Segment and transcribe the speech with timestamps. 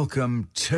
[0.00, 0.76] Welcome to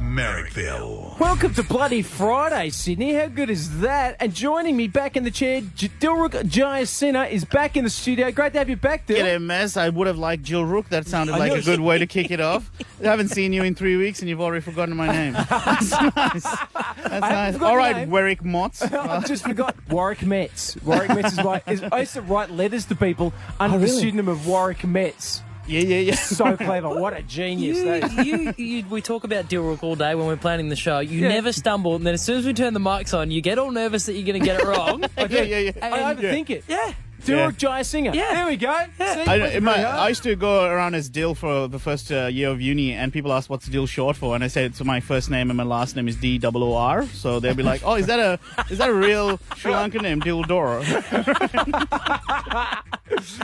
[0.00, 1.16] Merrickville.
[1.20, 3.14] Welcome to Bloody Friday, Sydney.
[3.14, 4.16] How good is that?
[4.18, 8.32] And joining me back in the chair, J- Dilruk Jayasinha is back in the studio.
[8.32, 9.24] Great to have you back, Dil.
[9.24, 9.76] G'day, mess.
[9.76, 10.88] I would have liked Jill Rook.
[10.88, 12.68] That sounded like a good way to kick it off.
[13.00, 15.32] I haven't seen you in three weeks and you've already forgotten my name.
[15.48, 16.42] That's nice.
[16.42, 17.52] That's nice.
[17.54, 18.10] forgotten All your right, name.
[18.10, 18.82] Warwick Motts.
[18.92, 20.76] I just forgot Warwick Metz.
[20.82, 21.62] Warwick Metz is my.
[21.68, 25.42] Is, I used to write letters to people under Oh, the pseudonym of Warwick Metz.
[25.66, 26.14] Yeah, yeah, yeah.
[26.16, 26.88] So clever.
[26.88, 27.78] What a genius.
[27.78, 28.26] You, that is.
[28.26, 30.98] you, you, we talk about Dilruk all day when we're planning the show.
[30.98, 31.28] You Yeah.
[31.28, 33.70] never stumble, and then as soon as we turn the mics on, you get all
[33.70, 35.02] nervous that you're going to get it wrong.
[35.18, 35.72] yeah, yeah, yeah.
[35.80, 36.64] I And- overthink it.
[36.68, 36.92] yeah.
[37.24, 38.12] Dilruk Singer.
[38.14, 38.34] Yeah.
[38.34, 38.72] There we go.
[38.98, 39.04] See?
[39.04, 39.84] I, my.
[39.84, 43.12] I used to go around as Dill for the first uh, year of uni, and
[43.12, 45.64] people ask what's Dill short for, and I said so my first name and my
[45.64, 47.06] last name is D O O R.
[47.06, 48.38] So they'll be like, "Oh, is that a
[48.70, 50.82] is that a real Sri Lankan name, Dil Dora?"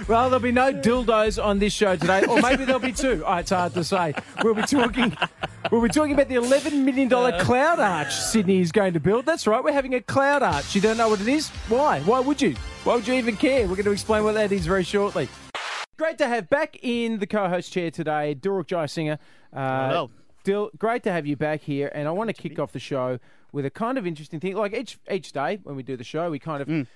[0.08, 3.22] Well, there'll be no dildos on this show today, or maybe there'll be two.
[3.26, 4.14] Oh, it's hard to say.
[4.42, 5.16] We'll be talking.
[5.70, 9.26] We'll be talking about the eleven million dollar cloud arch Sydney is going to build.
[9.26, 9.62] That's right.
[9.62, 10.74] We're having a cloud arch.
[10.74, 11.48] You don't know what it is?
[11.68, 12.00] Why?
[12.00, 12.56] Why would you?
[12.88, 13.64] Why would you even care?
[13.68, 15.28] We're going to explain what that is very shortly.
[15.98, 19.18] Great to have back in the co-host chair today, Dilruk Jayasinha.
[19.52, 20.10] Uh, Hello.
[20.42, 23.18] Dil, great to have you back here, and I want to kick off the show
[23.52, 24.56] with a kind of interesting thing.
[24.56, 26.86] Like each each day when we do the show, we kind of Mm.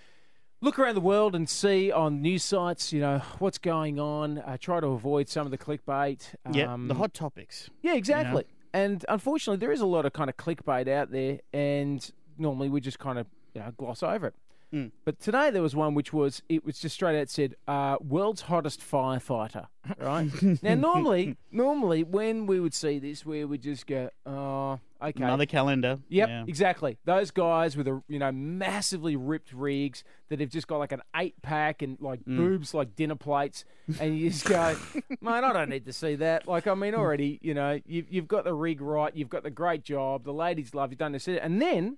[0.63, 4.39] look around the world and see on news sites, you know, what's going on.
[4.39, 6.35] Uh, try to avoid some of the clickbait.
[6.53, 7.69] yeah, Um, the hot topics.
[7.83, 8.45] yeah, exactly.
[8.73, 12.81] And unfortunately, there is a lot of kind of clickbait out there, and normally we
[12.81, 14.35] just kind of you know gloss over it.
[14.73, 14.91] Mm.
[15.05, 18.43] But today there was one which was it was just straight out said uh, world's
[18.43, 19.67] hottest firefighter.
[19.99, 20.31] Right
[20.63, 25.45] now, normally, normally when we would see this, we would just go, oh, okay, Another
[25.45, 25.99] calendar.
[26.09, 26.45] Yep, Yeah.
[26.47, 26.97] exactly.
[27.05, 31.03] Those guys with a you know massively ripped rigs that have just got like an
[31.17, 32.37] eight pack and like Mm.
[32.39, 33.65] boobs like dinner plates,
[34.01, 34.75] and you just go,
[35.21, 36.47] man, I don't need to see that.
[36.49, 39.51] Like, I mean, already, you know, you've you've got the rig right, you've got the
[39.51, 41.97] great job, the ladies love you, don't necessarily, and then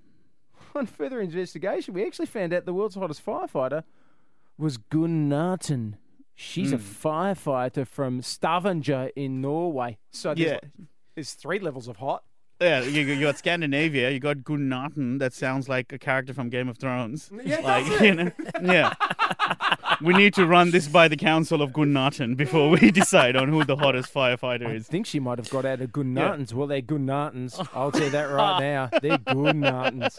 [0.79, 3.85] on further investigation, we actually found out the world's hottest firefighter
[4.59, 5.95] was Gunn Narten.
[6.35, 6.77] She's Hmm.
[6.77, 9.99] a firefighter from Stavanger in Norway.
[10.11, 10.59] So there's, Yeah.
[11.15, 12.25] there's three levels of hot.
[12.61, 14.11] Yeah, you, you got Scandinavia.
[14.11, 15.19] You got Gunnaten.
[15.19, 17.31] That sounds like a character from Game of Thrones.
[17.45, 18.31] Yeah, like you know,
[18.63, 18.95] yeah.
[20.05, 23.65] we need to run this by the Council of Gunnaten before we decide on who
[23.65, 24.71] the hottest firefighter is.
[24.71, 24.87] I is.
[24.89, 26.53] think she might have got out of Gunnartons.
[26.53, 27.59] Well, they're Gunnartons.
[27.75, 28.91] I'll tell you that right now.
[29.03, 30.19] They're Gunnartons.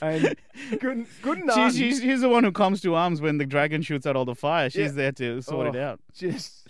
[0.00, 0.36] And
[0.80, 4.06] Gun- She's, Gunnartons she's, she's the one who comes to arms when the dragon shoots
[4.06, 4.70] out all the fire.
[4.70, 4.88] She's Yeah.
[4.92, 5.82] there to sort it Oh.
[5.90, 6.00] out.
[6.14, 6.66] just.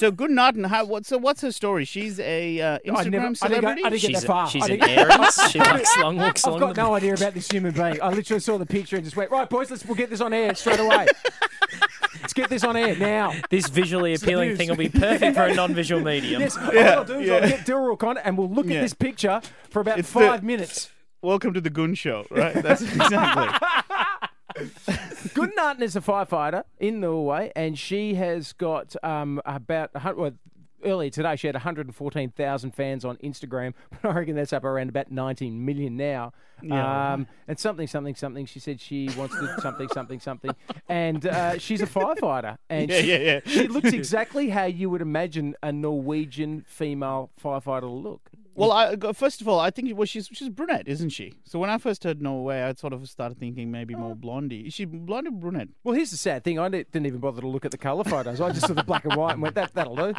[0.00, 1.04] So Gunnaten, how what?
[1.04, 1.84] So what's her story?
[1.84, 3.84] She's a uh, Instagram I never- I didn't go- celebrity.
[3.84, 4.48] I didn't get She's, that far.
[4.48, 5.50] she's I an didn't- heiress.
[5.50, 8.00] She likes long walks I've along got the no idea about this human being.
[8.00, 10.32] I literally saw the picture and just went, right, boys, let's we'll get this on
[10.32, 11.06] air straight away.
[12.22, 13.34] let's get this on air now.
[13.50, 14.56] This visually appealing news.
[14.58, 16.40] thing will be perfect for a non-visual medium.
[16.40, 17.34] Yes, what Yeah, I'll do is yeah.
[17.34, 18.76] I'll get Dilruk on and we'll look Yeah.
[18.76, 20.88] at this picture for about It's the- five minutes.
[21.20, 22.54] Welcome to the Gun Show, right?
[22.54, 23.68] That's exactly.
[25.34, 30.18] Gunnarten is a firefighter in Norway, and she has got um, about a hundred.
[30.18, 30.32] Well,
[30.84, 33.74] earlier today, she had 114,000 fans on Instagram.
[34.02, 36.32] But I reckon that's up around about 19 million now.
[36.62, 37.12] Yeah.
[37.12, 38.46] Um, and something, something, something.
[38.46, 40.50] She said she wants to something, something, something.
[40.88, 43.40] And uh, she's a firefighter, and Yeah, she, yeah, yeah.
[43.44, 48.30] she looks exactly how you would imagine a Norwegian female firefighter to look.
[48.54, 51.34] Well, I, first of all, I think well, she's she's brunette, isn't she?
[51.44, 54.14] So when I first heard Norway, I sort of started thinking maybe more oh.
[54.14, 54.66] blondie.
[54.66, 55.68] Is she blonde or brunette?
[55.84, 56.58] Well, here's the sad thing.
[56.58, 58.40] I didn't even bother to look at the colour photos.
[58.40, 60.14] I just saw the black and white and went, that, that'll do.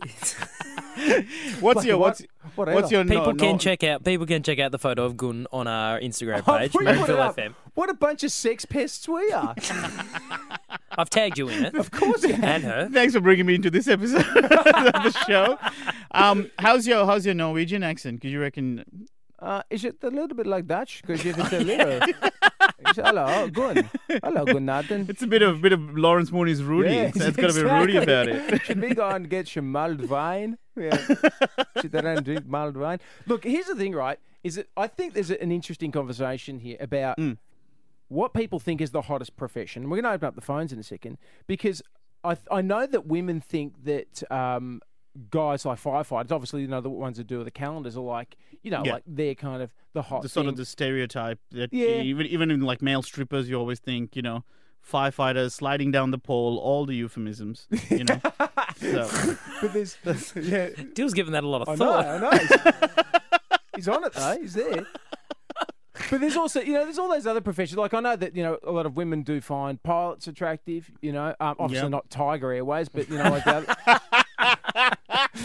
[1.60, 2.74] What's Black your what's white, whatever.
[2.74, 5.16] what's your People no, can no- check out people can check out the photo of
[5.16, 7.36] Gun on our Instagram Oh, page, put it Merrickville up.
[7.36, 7.54] FM.
[7.74, 9.54] What a bunch of sex pests we are.
[10.98, 11.74] I've tagged you in it.
[11.74, 12.24] of course.
[12.24, 12.88] And her.
[12.92, 15.58] Thanks for bringing me into this episode of the show.
[16.10, 18.16] Um, how's your how's your Norwegian accent?
[18.20, 18.84] Because you reckon
[19.38, 21.02] Uh, is it a little bit like Dutch?
[21.06, 22.00] Because if it's a little.
[22.96, 23.88] Hello, good.
[24.22, 25.06] Hello, good nothing.
[25.08, 26.90] it's a bit of bit of Lawrence Mooney's Rudy.
[26.94, 28.62] It's, it's got to be Rudy about it.
[28.64, 30.58] Should we go and get some mulled wine?
[30.76, 30.96] Yeah.
[31.80, 32.98] Sit there and drink mulled wine.
[33.26, 34.18] Look, here's the thing, right?
[34.42, 37.38] Is that I think there's an interesting conversation here about Mm.
[38.08, 39.84] what people think is the hottest profession.
[39.90, 41.82] We're going to open up the phones in a second because
[42.24, 44.80] I I know that women think that um,
[45.30, 48.70] guys like firefighters, obviously, you know, the ones that do the calendars are like, you
[48.70, 48.94] know, Yeah.
[48.94, 50.50] like they're kind of the hot The sort thing.
[50.50, 52.00] of the stereotype that Yeah.
[52.02, 54.44] even even in like male strippers, you always think you know
[54.86, 57.66] firefighters sliding down the pole, all the euphemisms.
[57.90, 58.20] You know.
[58.76, 59.96] so but there's,
[60.36, 62.06] yeah, Dill's given that a lot of I know, thought.
[62.06, 62.30] I know.
[62.30, 63.04] He's,
[63.76, 64.38] he's on it though.
[64.40, 64.86] He's there.
[66.10, 67.76] But there's also, you know, there's all those other professions.
[67.78, 70.90] Like I know that you know a lot of women do find pilots attractive.
[71.02, 71.90] You know, um, obviously Yep.
[71.90, 73.76] not Tiger Airways, but you know, like the other,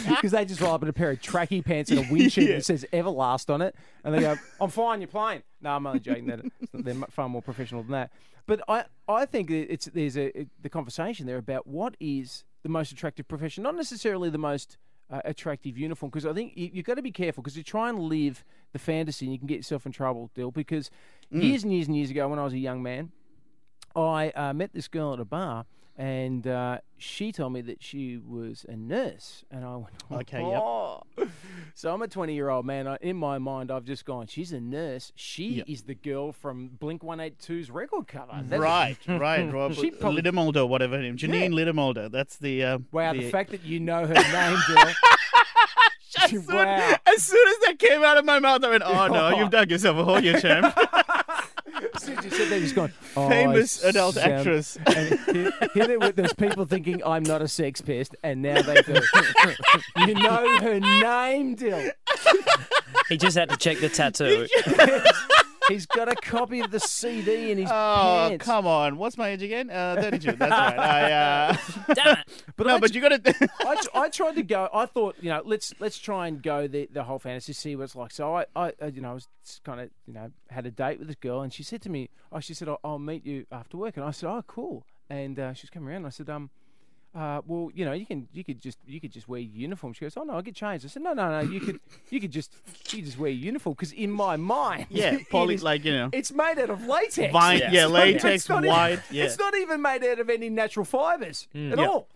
[0.09, 2.47] because they just roll up in a pair of tracky pants and a wind sheet
[2.47, 5.99] that says Everlast on it, and they go, "I'm fine, you're playing." No, I'm only
[5.99, 6.27] joking.
[6.27, 6.41] That
[6.73, 8.11] they're far more professional than that.
[8.47, 12.69] But I, I think it's there's a it- the conversation there about what is the
[12.69, 14.77] most attractive profession, not necessarily the most
[15.09, 17.89] uh, attractive uniform, because I think you, you've got to be careful because you try
[17.89, 18.43] and live
[18.73, 20.51] the fantasy, and you can get yourself in trouble, Dill.
[20.51, 20.89] Because
[21.31, 23.11] years and years and years ago, when I was a young man,
[23.95, 25.65] I uh, met this girl at a bar,
[25.97, 31.29] and uh, she told me that she was a nurse, and I went, Okay, yep.
[31.73, 32.87] So I'm a 20 year old man.
[32.87, 35.11] I, in my mind, I've just gone, she's a nurse.
[35.15, 35.69] She Yep.
[35.69, 38.31] is the girl from Blink 182's record cover.
[38.43, 39.73] That's- Right, right, Rob.
[39.73, 41.17] She probably- Lindemulder, whatever her name.
[41.17, 42.11] Janine Lindemulder.
[42.11, 42.63] That's the.
[42.63, 44.77] Uh, Wow, the, the fact that you know her name, Dill.
[46.23, 46.95] as, soon, wow.
[47.05, 49.69] as soon as that came out of my mouth, I went, "Oh no, you've dug
[49.69, 50.73] yourself a hole, you champ."
[51.93, 52.91] As soon as you said that, he's gone.
[53.17, 54.77] "Oh, Famous adult Sam." actress.
[54.85, 58.61] And here, here there were- there's people thinking I'm not a sex pest, and now
[58.61, 58.93] they do.
[60.07, 61.91] you know her name, Dill.
[63.09, 64.47] He just had to check the tattoo.
[65.67, 68.45] He's got a copy of the CD in his Oh, pants.
[68.45, 68.97] come on.
[68.97, 69.69] What's my age again?
[69.69, 70.33] Uh, 32.
[70.33, 70.77] That's right.
[70.79, 71.57] I, uh...
[71.93, 72.19] Damn it.
[72.57, 73.49] But no, I but you got to.
[73.67, 74.69] I, tr- I tried to go.
[74.73, 77.83] I thought, you know, let's let's try and go the the whole fantasy, see what
[77.83, 78.11] it's like.
[78.11, 79.27] So I, I uh, you know, I was
[79.65, 82.09] kind of, you know, had a date with this girl, and she said to me,
[82.31, 84.85] oh, she said, I'll, I'll meet you after work, and I said, oh, cool.
[85.09, 85.97] And uh, she's coming around.
[85.97, 86.49] And I said, um,
[87.15, 89.93] uh, well, you know, you can you could just you could just wear your uniform.
[89.93, 90.85] She goes, oh no, I'll get changed.
[90.85, 91.79] I said, no, no, no, you could
[92.09, 92.51] you could just
[92.91, 95.93] you just wear your uniform because in my mind, yeah, it poly, is- like, you
[95.93, 96.09] know.
[96.11, 97.31] it's made out of latex.
[97.31, 97.73] Vine, Yes.
[97.73, 98.99] yeah, It's latex, not even- white.
[99.09, 99.23] Yeah.
[99.23, 101.85] It's not even made out of any natural fibres at Yeah.
[101.87, 102.07] all.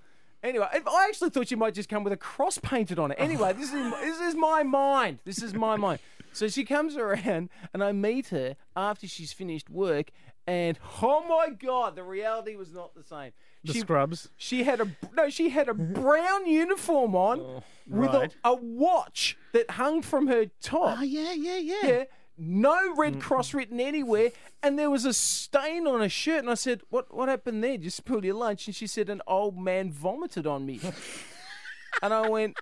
[0.44, 3.16] Anyway, if- I actually thought you might just come with a cross painted on it.
[3.20, 5.20] Anyway, this is this is my mind.
[5.26, 6.00] This is my mind.
[6.32, 10.12] So she comes around, and I meet her after she's finished work,
[10.50, 13.32] and oh my god, the reality was not the same.
[13.64, 14.30] the she, scrubs.
[14.36, 15.30] she had a no.
[15.30, 18.36] She had a brown uniform on oh, with Right.
[18.44, 20.98] a, a watch that hung from her top.
[21.00, 21.76] Oh, yeah, yeah, yeah.
[21.84, 22.04] Yeah.
[22.38, 24.32] No red cross written anywhere,
[24.64, 26.40] and there was a stain on her shirt.
[26.40, 27.14] And I said, "What?
[27.14, 27.78] What happened there?
[27.78, 30.80] Just spilled your lunch?" And she said, "An old man vomited on me."
[32.02, 32.58] and I went,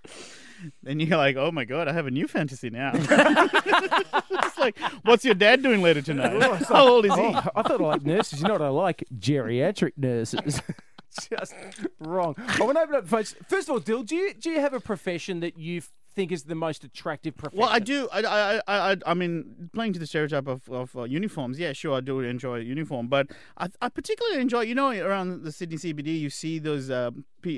[0.86, 2.92] And you're like, oh my god, I have a new fantasy now.
[4.42, 6.42] Just like, what's your dad doing later tonight?
[6.64, 7.22] How old is he?
[7.22, 8.42] "Oh, I thought I like nurses.
[8.42, 9.04] You know what I like?
[9.18, 10.62] Geriatric nurses."
[11.30, 11.56] Just
[12.00, 12.36] wrong.
[12.38, 13.36] I want to open up phones.
[13.48, 15.82] First of all, Dill, do you do you have a profession that you
[16.18, 17.60] think is the most attractive profession?
[17.60, 18.10] Well, I do.
[18.12, 21.60] I, I, I, I, I mean, playing to the stereotype of, of uh, uniforms.
[21.60, 23.28] Yeah, sure, I do enjoy uniform, but
[23.58, 24.62] I, I particularly enjoy.
[24.62, 27.12] You know, around the Sydney CBD, you see those uh,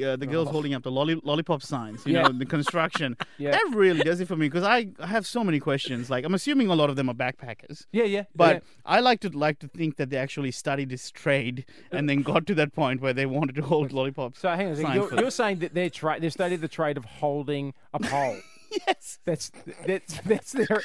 [0.06, 2.06] uh, the girls holding up the lolli- lollipop signs.
[2.06, 2.24] You Yeah.
[2.24, 3.15] know, the construction.
[3.38, 3.51] Yeah.
[3.51, 6.09] That really does it for me because I I have so many questions.
[6.09, 7.86] Like, I'm assuming a lot of them are backpackers.
[7.94, 8.24] Yeah, yeah.
[8.36, 8.59] But yeah.
[8.86, 12.45] I like to like to think that they actually studied this trade and then got
[12.47, 14.39] to that point where they wanted to hold lollipops.
[14.39, 17.06] So hang on sign You're, you're saying that they're tra- they've studied the trade of
[17.06, 18.38] holding a pole.
[18.88, 19.51] yes, That's
[19.88, 20.81] that's that's their.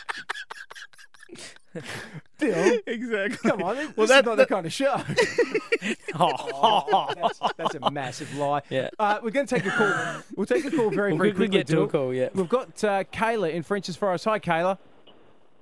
[2.38, 3.50] Dill, exactly.
[3.50, 3.76] come on.
[3.76, 4.96] This Well, is that- not that- the kind of show.
[6.16, 8.62] Oh, that's, that's a massive lie.
[8.70, 8.88] Yeah.
[8.98, 10.22] Uh, we're going to take a call.
[10.36, 11.58] We'll take a call very, We'll very quickly quickly.
[11.58, 12.28] get to a call, yeah.
[12.34, 14.24] We've got uh, Kayla in French's Forest.
[14.26, 14.78] Hi, Kayla.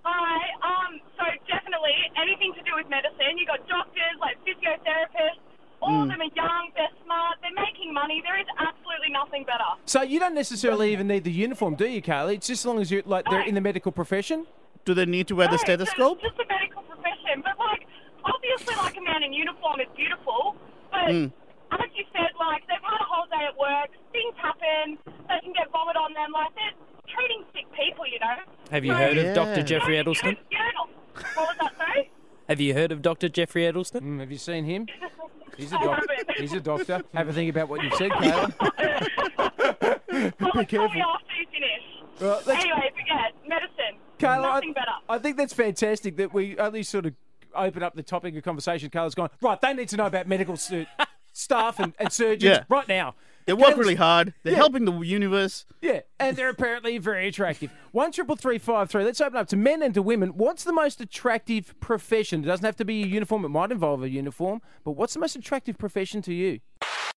[0.04, 0.36] Hi.
[0.62, 1.00] Um.
[1.16, 3.38] So definitely anything to do with medicine.
[3.38, 5.40] You got doctors, like physiotherapists.
[5.80, 6.70] All of them are young.
[6.76, 7.38] They're smart.
[7.40, 8.22] They're making money.
[8.24, 9.64] There is absolutely nothing better.
[9.86, 12.34] So you don't necessarily even need the uniform, do you, Kayla?
[12.34, 14.46] It's just as long as you're like they're in the medical profession.
[14.84, 16.20] Do they need to wear the No, it's stethoscope?
[16.20, 17.86] Just a medical profession, but like
[18.24, 20.56] obviously, like a man in uniform is beautiful,
[20.90, 21.10] but.
[21.10, 21.32] Mm.
[21.72, 25.54] As you said, like they've had a whole day at work, things happen, they can
[25.54, 26.76] get vomit on them, like they're
[27.08, 28.44] treating sick people, you know.
[28.70, 29.22] Have you So- heard Yeah.
[29.22, 29.62] of Dr.
[29.62, 30.36] Geoffrey You Edelsten?
[31.16, 32.10] What was that, sorry?
[32.50, 33.30] Have you heard of Dr.
[33.30, 34.02] Geoffrey Edelsten?
[34.02, 34.86] Mm, have you seen him?
[35.56, 36.14] He's a doctor.
[36.36, 37.02] He's a doctor.
[37.14, 40.00] Have a think about what you've said, Kayla.
[40.40, 41.02] Well, Be tell careful.
[41.02, 42.20] after you finish.
[42.20, 43.98] Well, Anyway, but yeah, medicine.
[44.18, 44.92] Kayla, Nothing I, better.
[45.08, 47.14] I think that's fantastic that we at least sort of
[47.54, 48.88] open up the topic of conversation.
[48.90, 50.86] Kayla's gone, right, they need to know about medical su-
[51.32, 52.64] staff and, and surgeons Yeah.
[52.68, 53.14] right now.
[53.44, 54.34] They work Kayla's- really hard.
[54.44, 54.58] They're Yeah.
[54.58, 55.64] helping the universe.
[55.80, 57.72] Yeah, and they're apparently very attractive.
[57.90, 59.02] One triple three five three.
[59.02, 60.36] Let's open up to men and to women.
[60.36, 62.44] What's the most attractive profession?
[62.44, 63.44] It doesn't have to be a uniform.
[63.44, 64.60] It might involve a uniform.
[64.84, 66.60] But what's the most attractive profession to you?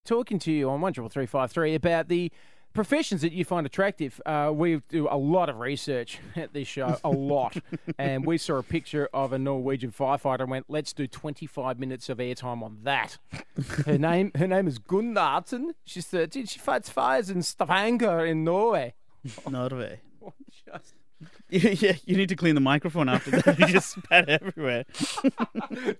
[0.04, 2.32] Talking to you on one triple three five three about the
[2.76, 4.22] professions that you find attractive.
[4.26, 7.58] Uh, we do a lot of research at this show, a lot,
[7.98, 11.80] and we saw a picture of a Norwegian firefighter and went, "Let's do twenty five
[11.80, 13.18] minutes of airtime on that."
[13.86, 15.72] Her name, her name is Gunnarten.
[15.86, 16.46] She's thirteen.
[16.46, 18.94] She fights fires in Stavanger in Norway.
[19.50, 20.02] Norway.
[20.66, 20.94] Just-
[21.50, 23.58] yeah, you need to clean the microphone after that.
[23.58, 24.84] You just spat everywhere.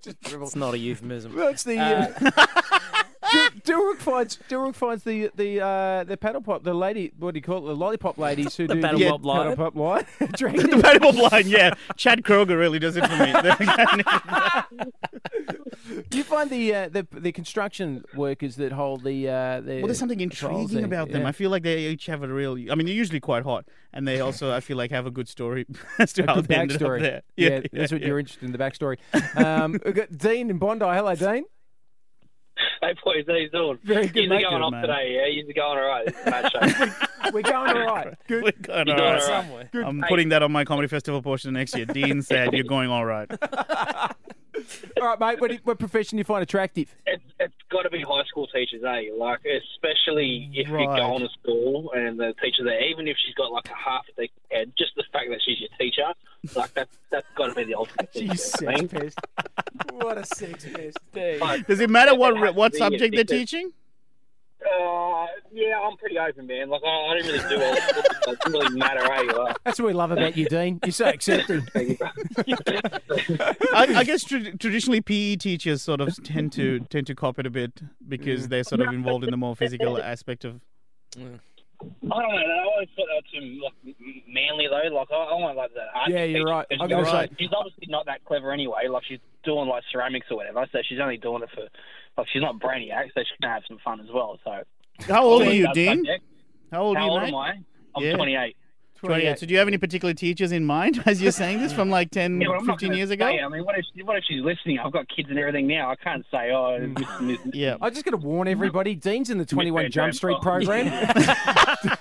[0.02, 0.16] just.
[0.22, 1.34] It's not a euphemism.
[1.34, 1.78] That's the.
[1.78, 2.75] Uh,
[3.64, 7.42] Dilruk finds Dilruk finds the the uh, the paddle pop the lady what do you
[7.42, 9.38] call it the lollipop ladies who The do paddle the pop line.
[9.56, 10.06] paddle pop line.
[10.36, 10.82] Drag the them.
[10.82, 11.74] paddle line, yeah.
[11.96, 13.32] Chad Kroeger really does it for me.
[16.10, 19.86] Do you find the, uh, the the construction workers that hold the uh, the well,
[19.86, 21.22] there's something intriguing about them.
[21.22, 21.28] Yeah.
[21.28, 22.52] I feel like they each have a real.
[22.70, 25.28] I mean, they're usually quite hot, and they also, I feel like, have a good
[25.28, 25.66] story
[25.98, 27.00] as to A how good they ended up backstory.
[27.00, 27.22] there.
[27.36, 28.96] Yeah, that's what you're interested in the backstory.
[29.36, 30.84] Um, we've got Dean in Bondi.
[30.86, 31.44] Hello, Dean.
[32.82, 33.78] Hey boys, how you doing?
[33.84, 34.42] Very good, You're mate.
[34.42, 34.82] going Good, off man.
[34.82, 35.26] today, yeah?
[35.44, 36.06] You're going all right.
[36.06, 37.30] It's a mad show.
[37.32, 38.14] We're going all right.
[38.28, 38.42] Good.
[38.44, 39.22] We're going You're all going right.
[39.22, 39.68] all right.
[39.72, 39.86] Somewhere.
[39.86, 41.86] I'm putting that on my comedy festival portion next year.
[41.86, 43.30] Dean said you're going all right.
[45.00, 45.40] All right, mate.
[45.40, 46.94] What, do- what profession do you find attractive?
[47.06, 49.10] It's, it's got to be high school teachers, eh?
[49.16, 50.82] Like, especially if Right.
[50.84, 54.04] you're going to school and the teacher there, even if she's got like a half
[54.08, 56.06] a decent head, just the fact that she's your teacher,
[56.54, 58.28] like that, that's got to be the ultimate thing.
[58.30, 58.88] You you know what I sex mean?
[58.88, 59.18] pest.
[59.92, 60.98] What a sex pest.
[61.12, 63.28] But, Does it matter what what subject they're addictive.
[63.28, 63.72] teaching?
[64.64, 66.68] Uh, yeah, I'm pretty open, man.
[66.70, 67.96] Like, I, I don't really do all that.
[68.28, 69.32] It doesn't really matter, eh?
[69.32, 70.80] Like, That's what we love about you, Dean.
[70.84, 71.66] You're so accepting.
[72.46, 77.46] I, I guess tra- traditionally PE teachers sort of tend to tend to cop it
[77.46, 80.60] a bit because they're sort of involved in the more physical aspect of.
[81.16, 82.16] I don't know.
[82.16, 83.96] I always thought that was too like
[84.26, 84.94] manly though.
[84.96, 85.88] Like I, I want like that.
[85.94, 86.66] art Yeah, you're teacher, right.
[86.70, 87.28] 'cause I'm you're gonna right.
[87.30, 88.88] say- she's obviously not that clever anyway.
[88.88, 90.66] Like she's doing like ceramics or whatever.
[90.72, 91.68] So she's only doing it for
[92.16, 94.38] like she's not brainiac, so she can have some fun as well.
[94.44, 94.62] So
[95.12, 95.98] How old are you, Dean?
[95.98, 96.24] subject.
[96.72, 97.28] How old How are you, old mate?
[97.28, 97.50] am I?
[97.96, 98.16] I'm Yeah.
[98.16, 98.56] 28.
[98.98, 99.38] 28.
[99.38, 102.10] So do you have any particular teachers in mind as you're saying this from like
[102.10, 103.26] 10, Yeah, but I'm not 15 gonna years ago?
[103.26, 104.78] say, I mean, what if what if she's listening?
[104.78, 105.90] I've got kids and everything now.
[105.90, 106.98] I can't say, oh, Mm.
[106.98, 107.76] this, this, Yeah.
[107.80, 108.94] I'm just going to warn everybody.
[108.94, 110.86] Dean's in the 21 Jump Street program.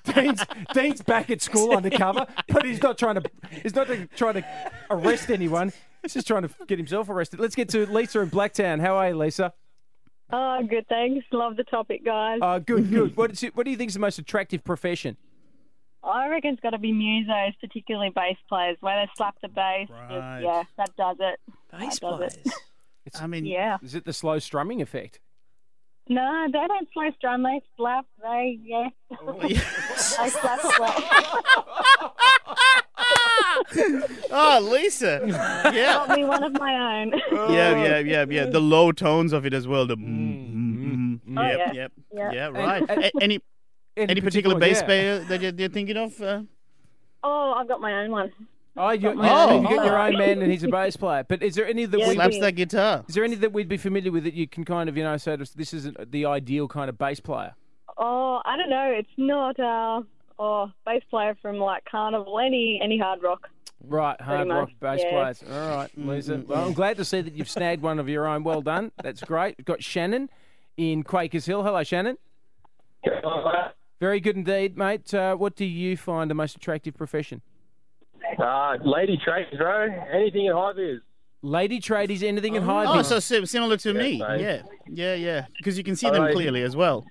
[0.04, 3.22] Dean's, Dean's back at school undercover, but he's not trying to.
[3.62, 4.44] He's not trying to
[4.90, 5.72] arrest anyone.
[6.02, 7.40] He's just trying to get himself arrested.
[7.40, 8.80] Let's get to Lisa in Blacktown.
[8.80, 9.52] How are you, Lisa?
[10.32, 10.86] Oh, good.
[10.88, 11.26] Thanks.
[11.32, 12.38] Love the topic, guys.
[12.40, 13.16] Uh, good, good.
[13.16, 15.16] What, is it, what do you think is the most attractive profession?
[16.02, 19.88] I reckon it's got to be musos, particularly bass players, When they slap the bass.
[19.90, 20.40] Right.
[20.42, 21.38] yeah, that does it.
[21.70, 22.42] Bass That does it.
[22.44, 22.56] players.
[23.20, 23.76] I mean, Yeah.
[23.82, 25.20] Is it the slow strumming effect?
[26.08, 27.42] No, they don't slow strum.
[27.44, 28.04] They slap.
[28.22, 28.88] They yeah.
[29.20, 29.48] Oh, yeah.
[30.18, 32.14] They slap it well.
[34.30, 35.20] Oh, Lisa.
[35.26, 36.04] Yeah.
[36.06, 37.12] Got me one of my own.
[37.52, 38.46] Yeah, yeah, yeah, yeah.
[38.46, 39.86] The low tones of it as well.
[39.86, 41.38] The mm, mm, mm.
[41.38, 41.72] Oh, yep, yeah.
[41.72, 42.30] yep, Yeah.
[42.32, 42.84] yeah, right.
[42.88, 43.40] and- A- any
[43.96, 44.60] any particular yeah.
[44.60, 46.20] bass player that you're, you're thinking of?
[46.20, 46.42] Uh,
[47.22, 48.32] Oh, I've got my own one.
[48.76, 49.62] Oh, you, my yeah, own.
[49.64, 50.06] you got your Oh.
[50.06, 51.22] own man, and he's a bass player.
[51.28, 53.04] But is there any that Yeah, we, slaps that guitar.
[53.08, 55.16] is there any that we'd be familiar with that you can kind of you know
[55.18, 57.54] say this isn't the ideal kind of bass player?
[57.98, 58.90] Oh, I don't know.
[58.96, 60.02] It's not uh
[60.40, 63.48] oh bass player from like Carnival, any any hard rock.
[63.86, 65.10] Right, hard much, rock bass yeah.
[65.10, 65.44] players.
[65.50, 66.42] All right, Lisa.
[66.46, 68.42] Well, I'm glad to see that you've snagged one of your own.
[68.42, 68.90] Well done.
[69.02, 69.54] That's great.
[69.56, 70.28] We've got Shannon
[70.76, 71.62] in Quakers Hill.
[71.62, 72.18] Hello, Shannon.
[74.00, 75.12] Very good indeed, mate.
[75.12, 77.42] Uh, what do you find the most attractive profession?
[78.38, 79.88] Uh, lady trades, bro.
[80.12, 81.00] Anything in high vis.
[81.42, 83.24] Lady tradies, anything in high Oh, vis.
[83.24, 84.18] so similar to me.
[84.18, 84.40] mate.
[84.40, 85.46] Yeah, yeah, yeah.
[85.56, 86.34] Because you can see them Alright.
[86.34, 87.06] clearly as well.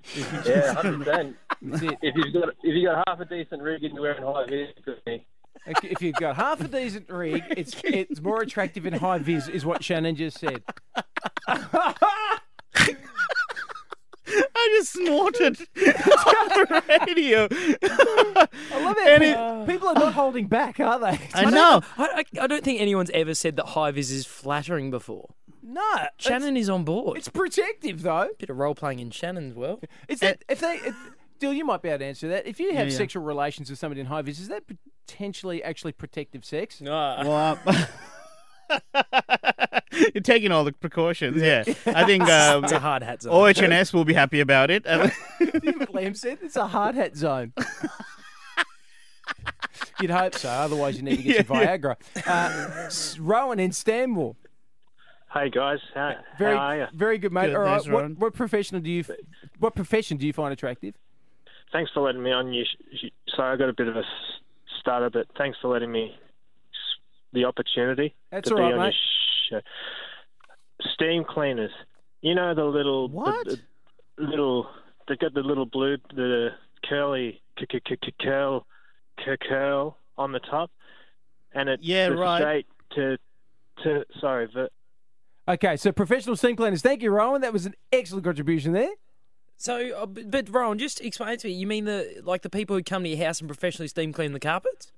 [0.46, 1.36] Yeah, hundred percent.
[1.49, 1.49] That's it.
[1.62, 4.70] If you've got if you got half a decent rig and you're wearing high vis,
[4.76, 5.26] it could be.
[5.84, 9.66] If you've got half a decent rig, it's it's more attractive in high vis, is
[9.66, 10.64] what Shannon just said.
[14.32, 17.48] I just snorted on the radio.
[17.52, 19.68] I love And it.
[19.68, 21.20] People are not holding back, are they?
[21.34, 21.82] I know.
[21.98, 25.34] I, I, I don't think anyone's ever said that high vis is flattering before.
[25.64, 27.18] No, Shannon is on board.
[27.18, 28.30] It's protective, though.
[28.40, 29.84] bit of role playing in Shannon's world.
[30.08, 30.76] Is that if they?
[30.76, 30.96] If,
[31.40, 32.46] Dill, you might be able to answer that.
[32.46, 32.98] If you have yeah.
[32.98, 34.64] sexual relations with somebody in high vis, is that
[35.08, 36.82] potentially actually protective sex?
[36.82, 37.58] No.
[38.70, 38.80] Well,
[40.14, 41.42] you're taking all the precautions.
[41.42, 43.34] Yeah, I think um, It's a hard hat zone.
[43.34, 44.86] OHS will be happy about it.
[44.86, 47.52] Uh, Liam said it's a hard hat zone.
[50.00, 50.50] You'd hope so.
[50.50, 51.96] Otherwise, you need to get some Viagra.
[52.28, 54.36] Uh, Rowan in Stanmore.
[55.34, 56.86] Hey guys, how, Very, how are you?
[56.94, 57.48] very good, mate.
[57.48, 57.72] Good, All right.
[57.74, 58.16] thanks, What, Rowan.
[58.18, 59.04] what profession do you?
[59.60, 60.96] What profession do you find attractive?
[61.72, 62.52] Thanks for letting me on.
[62.54, 64.04] You, you sorry, I got a bit of a
[64.80, 66.16] stutter, but thanks for letting me
[67.34, 68.96] the opportunity That's to all be right, on mate.
[69.52, 69.68] your show.
[70.94, 71.72] Steam cleaners.
[72.22, 73.48] You know the little the- What?
[73.48, 73.60] the
[74.18, 74.68] little
[75.08, 76.50] they got the little blue the
[76.88, 77.42] curly
[78.22, 78.66] curl
[79.48, 80.72] curl on the top,
[81.54, 82.40] and it Yeah, right.
[82.42, 83.18] straight to
[83.84, 84.70] to sorry, the,
[85.48, 86.82] Okay, so professional steam cleaners.
[86.82, 87.42] Thank you, Rowan.
[87.42, 88.92] That was an excellent contribution there.
[89.60, 91.54] So, uh, but, but Rowan, just explain to me.
[91.54, 94.32] You mean the like the people who come to your house and professionally steam clean
[94.32, 94.92] the carpets?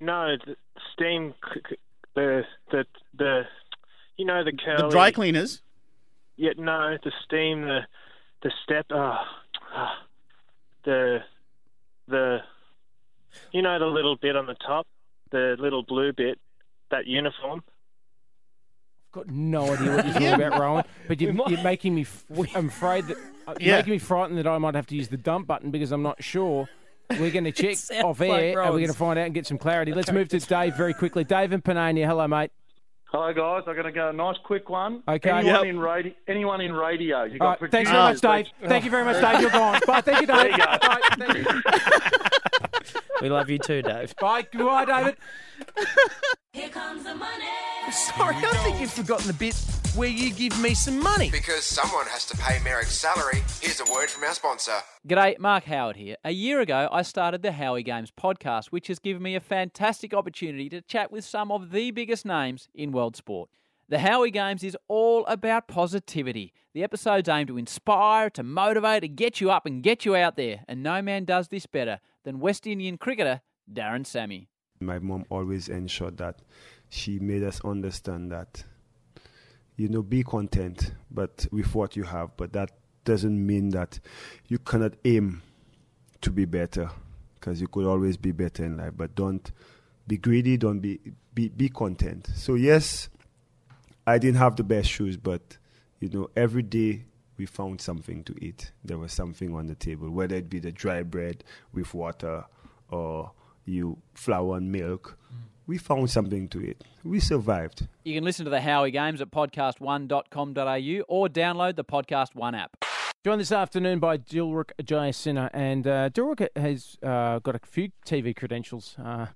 [0.00, 0.54] no the
[0.92, 1.76] steam c- c-
[2.14, 2.84] the the
[3.16, 3.42] the
[4.16, 5.62] you know the curly the dry cleaners.
[6.36, 7.80] Yeah, no, the steam, the
[8.42, 9.16] the step, uh,
[9.74, 9.88] uh,
[10.84, 11.18] the
[12.06, 12.38] the,
[13.52, 14.86] you know, the little bit on the top,
[15.32, 16.38] the little blue bit,
[16.90, 17.62] that uniform.
[19.18, 20.84] Got no idea what you're talking about, Rowan.
[21.08, 22.02] But you're, you're making me.
[22.02, 23.16] F- I'm afraid that
[23.48, 23.76] uh, you're Yeah.
[23.78, 26.22] making me frightened that I might have to use the dump button because I'm not
[26.22, 26.68] sure.
[27.10, 29.34] We're going to check sounds off like air and we're going to find out and
[29.34, 29.92] get some clarity.
[29.92, 31.24] Let's move to Dave very quickly.
[31.24, 32.52] Dave and Panania, hello, mate.
[33.06, 33.64] Hello, guys.
[33.66, 35.02] I'm going to go a nice quick one.
[35.08, 35.30] Okay.
[35.30, 35.64] Anyone Yep.
[35.64, 36.12] in radio?
[36.28, 37.24] Anyone in radio?
[37.24, 38.68] You got right, thanks very much, producers, Dave.
[38.68, 39.40] Thank you very much, Dave.
[39.40, 39.80] You're gone.
[39.86, 40.00] Bye.
[40.02, 40.50] Thank you, Dave.
[40.52, 40.64] you go.
[40.64, 41.00] Bye.
[41.18, 41.60] Thank you.
[43.22, 44.14] We love you too, Dave.
[44.20, 44.46] Bye.
[44.52, 45.16] Goodbye, David.
[46.52, 47.44] Here comes the money.
[47.90, 49.54] Sorry, I think you've forgotten the bit
[49.94, 51.30] where you give me some money.
[51.30, 54.76] Because someone has to pay Merrick's salary, here's a word from our sponsor.
[55.08, 56.16] G'day, Mark Howard here.
[56.22, 60.12] A year ago, I started the Howie Games podcast, which has given me a fantastic
[60.12, 63.48] opportunity to chat with some of the biggest names in world sport.
[63.88, 66.52] The Howie Games is all about positivity.
[66.74, 70.36] The episodes aim to inspire, to motivate, to get you up and get you out
[70.36, 70.62] there.
[70.68, 73.40] And no man does this better than West Indian cricketer
[73.72, 74.50] Darren Sammy.
[74.80, 76.40] My mom always ensured that
[76.88, 78.64] she made us understand that,
[79.76, 82.36] you know, be content, but with what you have.
[82.36, 82.72] But that
[83.04, 84.00] doesn't mean that
[84.46, 85.42] you cannot aim
[86.20, 86.90] to be better,
[87.34, 88.92] because you could always be better in life.
[88.96, 89.50] But don't
[90.06, 90.56] be greedy.
[90.56, 90.98] Don't be
[91.34, 92.28] be be content.
[92.34, 93.08] So yes,
[94.06, 95.58] I didn't have the best shoes, but
[96.00, 97.04] you know, every day
[97.36, 98.72] we found something to eat.
[98.84, 102.44] There was something on the table, whether it be the dry bread with water
[102.90, 103.32] or
[103.64, 105.18] you flour and milk.
[105.32, 105.47] Mm.
[105.68, 106.82] We found something to eat.
[107.04, 107.88] We survived.
[108.02, 112.86] You can listen to the Howie Games at podcast1.com.au or download the Podcast One app.
[113.22, 118.34] Joined this afternoon by Dilruk Jayasinha, and uh, Dilruk has uh, got a few TV
[118.34, 119.26] credentials uh,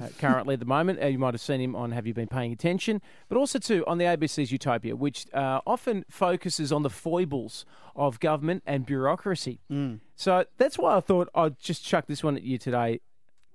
[0.00, 1.00] uh, currently at the moment.
[1.00, 3.84] Uh, you might have seen him on Have You Been Paying Attention, but also too
[3.86, 7.64] on the ABC's Utopia, which uh, often focuses on the foibles
[7.94, 9.60] of government and bureaucracy.
[10.16, 13.02] So that's why I thought I'd just chuck this one at you today,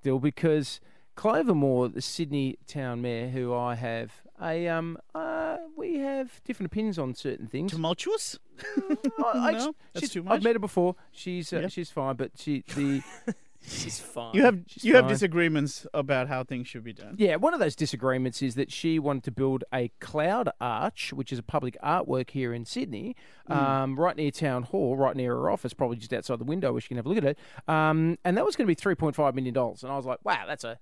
[0.01, 0.79] Dill, because
[1.15, 6.71] Clover Moore, the Sydney town mayor, who I have a um, uh, we have different
[6.71, 7.71] opinions on certain things.
[7.71, 8.39] Tumultuous?
[8.59, 10.95] I, I- No, that's she's- too I've met her before.
[11.11, 11.67] She's uh, Yeah.
[11.67, 13.01] she's fine, but she the
[13.63, 14.33] She's fine.
[14.33, 15.11] You have She's you have fine.
[15.13, 17.13] disagreements about how things should be done.
[17.19, 21.31] yeah one of those disagreements is that she wanted to build a cloud arch, which
[21.31, 23.15] is a public artwork here in Sydney,
[23.49, 26.81] um, right near town hall, right near her office, probably just outside the window where
[26.81, 27.37] she can have a look at it.
[27.67, 30.07] Um, and that was going to be three point five million dollars, and I was
[30.07, 30.79] like, wow, that's a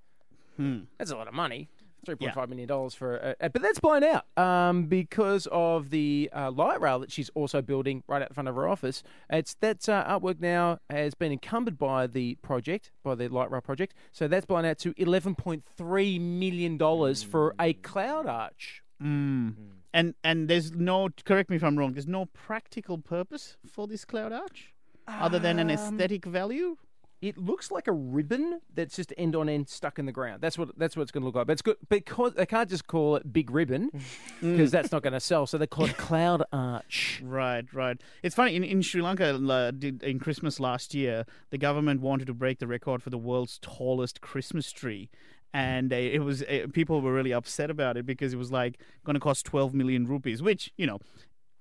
[0.98, 1.70] that's a lot of money.
[2.06, 5.90] Three point five million dollars for, a, a- but that's blown out um, because of
[5.90, 9.04] the uh, light rail that she's also building right out the front of her office.
[9.30, 13.60] It's that uh, artwork now has been encumbered by the project, by the light rail
[13.60, 13.96] project.
[14.14, 18.82] So that's blown out to eleven point three million dollars for a cloud arch.
[19.04, 19.56] Mm.
[19.94, 21.92] And and there's no correct me if I'm wrong.
[21.94, 24.74] There's no practical purpose for this cloud arch
[25.06, 26.78] other than an Um, aesthetic value.
[27.22, 30.42] It looks like a ribbon that's just end on end stuck in the ground.
[30.42, 31.48] That's what that's what it's going to look like.
[31.48, 33.92] But it's good because they can't just call it big ribbon
[34.42, 35.46] because that's not going to sell.
[35.46, 37.22] So they call it cloud arch.
[37.24, 38.02] Right, right.
[38.24, 42.28] It's funny in, in Sri Lanka uh, did, in Christmas last year, the government wanted
[42.28, 45.10] to break the record for the world's tallest Christmas tree.
[45.54, 48.80] And uh, it was uh, people were really upset about it because it was like
[49.04, 51.00] going to cost 12 million rupees, which, you know,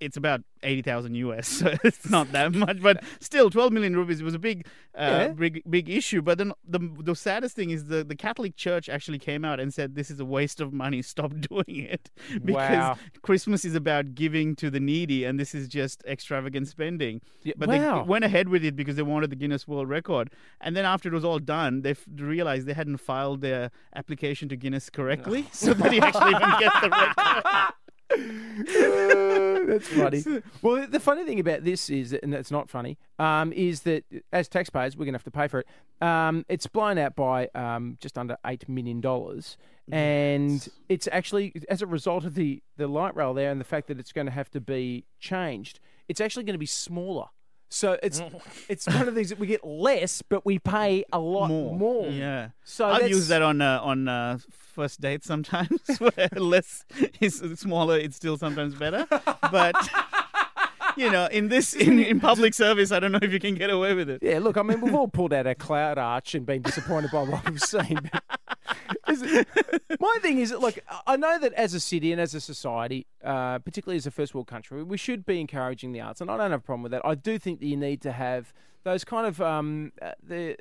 [0.00, 4.34] it's about 80,000 US, so it's not that much, but still 12 million rupees was
[4.34, 5.28] a big uh, Yeah.
[5.28, 6.20] big big issue.
[6.22, 9.72] But then the the saddest thing is the the Catholic Church actually came out and
[9.72, 12.10] said this is a waste of money, stop doing it.
[12.44, 12.98] Because Wow.
[13.22, 17.20] Christmas is about giving to the needy and this is just extravagant spending.
[17.44, 18.02] Yeah, But wow.
[18.02, 20.30] they went ahead with it because they wanted the Guinness World Record.
[20.60, 24.48] And then after it was all done, they f- realized they hadn't filed their application
[24.48, 27.44] to Guinness correctly, so they didn't actually even get the record.
[29.68, 30.24] That's funny.
[30.62, 34.48] Well, the funny thing about this is, and it's not funny, um, is that as
[34.48, 35.66] taxpayers, we're going to have to pay for it.
[36.00, 39.02] Um, it's blown out by um, just under $8 million.
[39.90, 43.88] And it's actually, as a result of the, the light rail there and the fact
[43.88, 47.26] that it's going to have to be changed, it's actually going to be smaller.
[47.68, 48.22] So it's
[48.68, 52.08] it's one of the things that we get less, but we pay a lot more.
[52.08, 52.50] Yeah.
[52.64, 55.80] So I've that's- used that on uh, on uh, first dates sometimes.
[55.98, 56.84] where less
[57.20, 59.06] is smaller, it's still sometimes better.
[59.10, 59.74] But
[61.04, 63.70] you know, in this in, in public service, I don't know if you can get
[63.70, 64.22] away with it.
[64.22, 67.22] Yeah, look, I mean, we've all pulled out our cloud arch and been disappointed by
[67.22, 68.10] what we've seen.
[69.10, 69.48] It-
[70.00, 73.58] my thing is, look, I know that as a city and as a society, uh,
[73.58, 76.50] particularly as a first world country, we should be encouraging the arts, and I don't
[76.50, 77.02] have a problem with that.
[77.04, 78.52] I do think that you need to have
[78.84, 80.56] those kind of um, uh, the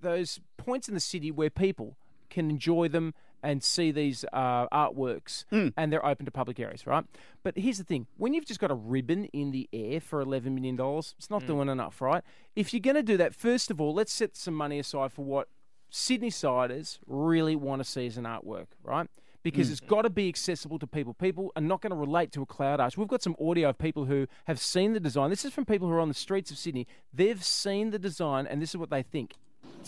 [0.00, 1.96] those points in the city where people
[2.32, 3.14] can enjoy them
[3.44, 5.44] and see these uh, artworks,
[5.76, 7.04] and they're open to public areas, right?
[7.42, 10.54] But here's the thing: when you've just got a ribbon in the air for eleven
[10.54, 12.22] million dollars, it's not doing enough, right?
[12.54, 15.24] If you're going to do that, first of all, let's set some money aside for
[15.24, 15.48] what
[15.90, 19.08] Sydney siders really want to see as an artwork, right?
[19.42, 19.72] Because Mm.
[19.72, 21.12] it's got to be accessible to people.
[21.14, 22.96] People are not going to relate to a cloud arch.
[22.96, 25.30] We've got some audio of people who have seen the design.
[25.30, 26.86] This is from people who are on the streets of Sydney.
[27.12, 29.34] They've seen the design, and this is what they think.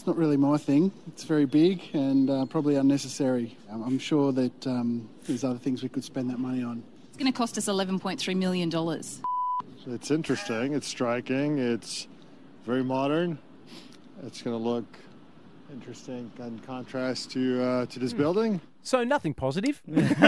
[0.05, 0.93] It's not really my thing.
[1.07, 3.57] It's very big and uh, probably unnecessary.
[3.71, 6.83] Um, I'm sure that um, there's other things we could spend that money on.
[7.09, 8.71] It's going to cost us $11.3 million.
[9.87, 10.75] It's interesting.
[10.75, 11.57] It's striking.
[11.57, 12.07] It's
[12.67, 13.39] very modern.
[14.27, 14.85] It's going to look
[15.75, 18.61] interesting in contrast to uh, to this building.
[18.83, 19.83] So nothing positive.
[19.87, 20.21] sounds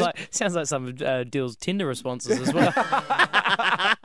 [0.00, 2.72] like sounds like some of uh, Dill's Tinder responses as well.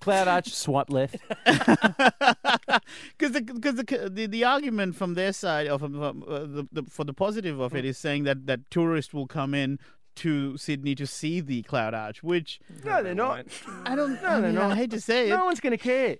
[0.00, 1.16] Cloud arch, swipe left.
[1.46, 6.82] Because the, cause the, the the argument from their side of um, uh, the, the
[6.82, 9.78] for the positive of it is saying that that tourists will come in
[10.16, 13.46] to Sydney to see the Cloud Arch, which No, they're not.
[13.84, 14.20] I don't.
[14.20, 15.30] No, I, they're mean, I hate to say it.
[15.30, 16.18] No one's going to care.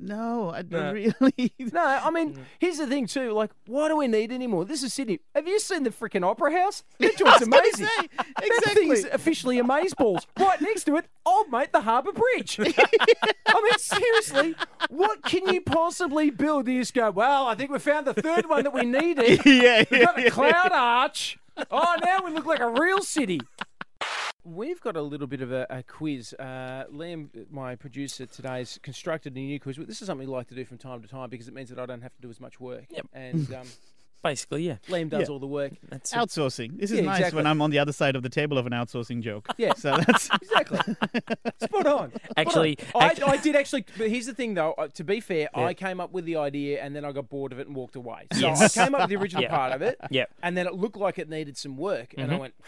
[0.00, 0.92] No, I No.
[0.92, 1.52] really.
[1.72, 3.32] No, I mean, here's the thing too.
[3.32, 4.64] Like, why do we need anymore?
[4.64, 5.20] This is Sydney.
[5.34, 6.84] Have you seen the freaking Opera House?
[6.98, 7.86] That joint's amazing.
[7.86, 8.86] say, That exactly.
[8.86, 10.26] thing's officially amazeballs.
[10.38, 12.58] Right next to it, old mate, the Harbour Bridge.
[13.46, 14.54] I mean, seriously,
[14.90, 16.68] what can you possibly build?
[16.68, 19.40] You just go, well, I think we found the third one that we needed.
[19.44, 21.38] Yeah, We've got yeah, a cloud arch.
[21.70, 23.40] Oh, now we look like a real city.
[24.44, 26.32] We've got a little bit of a, a quiz.
[26.38, 29.76] Uh, Liam, my producer today, has constructed a new quiz.
[29.76, 31.78] This is something we like to do from time to time because it means that
[31.78, 32.84] I don't have to do as much work.
[32.90, 33.06] Yep.
[33.12, 33.66] And um,
[34.22, 34.76] Basically, yeah.
[34.88, 35.32] Liam does Yeah.
[35.32, 35.72] all the work.
[35.88, 36.78] That's Outsourcing.
[36.80, 37.36] This is Yeah, nice exactly.
[37.36, 39.46] when I'm on the other side of the table of an outsourcing joke.
[39.58, 39.74] Yeah.
[39.74, 40.78] So that's exactly
[41.60, 42.10] spot on.
[42.12, 43.02] Spot Actually- on.
[43.02, 43.84] I, act- I did actually.
[43.96, 44.72] But here's the thing, though.
[44.72, 45.64] uh, To be fair, Yeah.
[45.66, 47.94] I came up with the idea and then I got bored of it and walked
[47.96, 48.26] away.
[48.32, 48.76] So Yes.
[48.76, 49.50] I came up with the original Yeah.
[49.50, 49.98] part of it.
[50.10, 50.30] Yep.
[50.42, 52.40] And then it looked like it needed some work, and I Mhm.
[52.40, 52.54] went.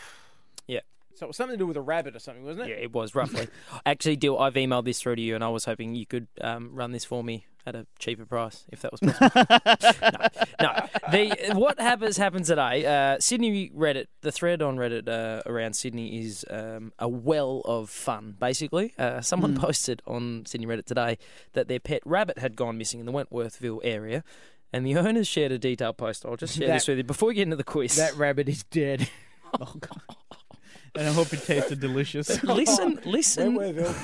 [0.68, 0.80] Yeah.
[1.20, 2.70] So it was something to do with a rabbit or something, wasn't it?
[2.70, 3.46] Yeah, it was roughly.
[3.84, 6.70] Actually, Dill, I've emailed this through to you, and I was hoping you could um,
[6.74, 9.30] run this for me at a cheaper price, if that was possible.
[10.62, 10.86] no, no.
[11.12, 12.86] The what happens happens today.
[12.86, 17.90] Uh, Sydney Reddit, the thread on Reddit uh, around Sydney is um, a well of
[17.90, 18.34] fun.
[18.40, 19.60] Basically, uh, someone Hmm.
[19.60, 21.18] posted on Sydney Reddit today
[21.52, 24.24] that their pet rabbit had gone missing in the Wentworthville area.
[24.72, 26.24] And the owners shared a detailed post.
[26.24, 27.96] I'll just share That- this with you before we get into the quiz.
[27.96, 29.10] That rabbit is dead.
[30.96, 32.42] and I hope it tasted delicious.
[32.44, 33.54] listen, listen.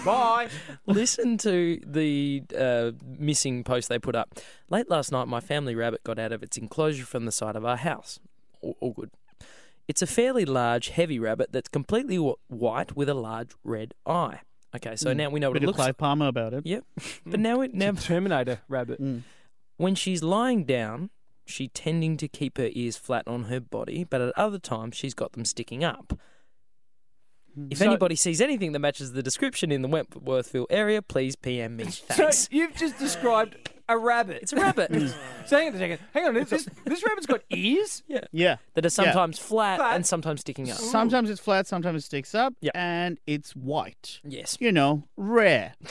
[0.05, 0.49] Bye.
[0.87, 4.39] Listen to the uh, missing post they put up.
[4.71, 7.65] Late last night, my family rabbit got out of its enclosure from the side of
[7.65, 8.19] our house.
[8.61, 9.11] All, all good.
[9.89, 14.41] It's a fairly large, heavy rabbit that's completely wh- white with a large red eye.
[14.75, 15.17] Okay, so Mm.
[15.17, 15.97] now we know what Bit it of looks Clive like.
[15.99, 16.67] Palmer about it.
[16.67, 16.85] Yep.
[17.27, 19.01] But now it now Terminator rabbit.
[19.77, 21.11] when she's lying down,
[21.45, 25.15] she tending to keep her ears flat on her body, but at other times she's
[25.15, 26.19] got them sticking up.
[27.59, 27.69] Mm.
[27.73, 31.77] If So- anybody sees anything that matches the description in the Wentworthville area, please PM
[31.77, 31.85] me.
[31.85, 32.39] Thanks.
[32.39, 33.57] So you've just described
[33.89, 34.41] a rabbit.
[34.43, 34.91] It's a rabbit.
[35.47, 35.99] so hang on a second.
[36.13, 36.35] Hang on.
[36.35, 38.03] This, this rabbit's got ears?
[38.09, 38.25] Yeah.
[38.33, 38.57] Yeah.
[38.75, 39.95] That are sometimes flat, Flat.
[39.95, 40.77] and sometimes sticking up.
[40.77, 42.73] Sometimes it's flat, sometimes it sticks up, Yeah.
[42.75, 44.21] and it's white.
[44.25, 44.57] Yes.
[44.61, 45.75] You know, rare.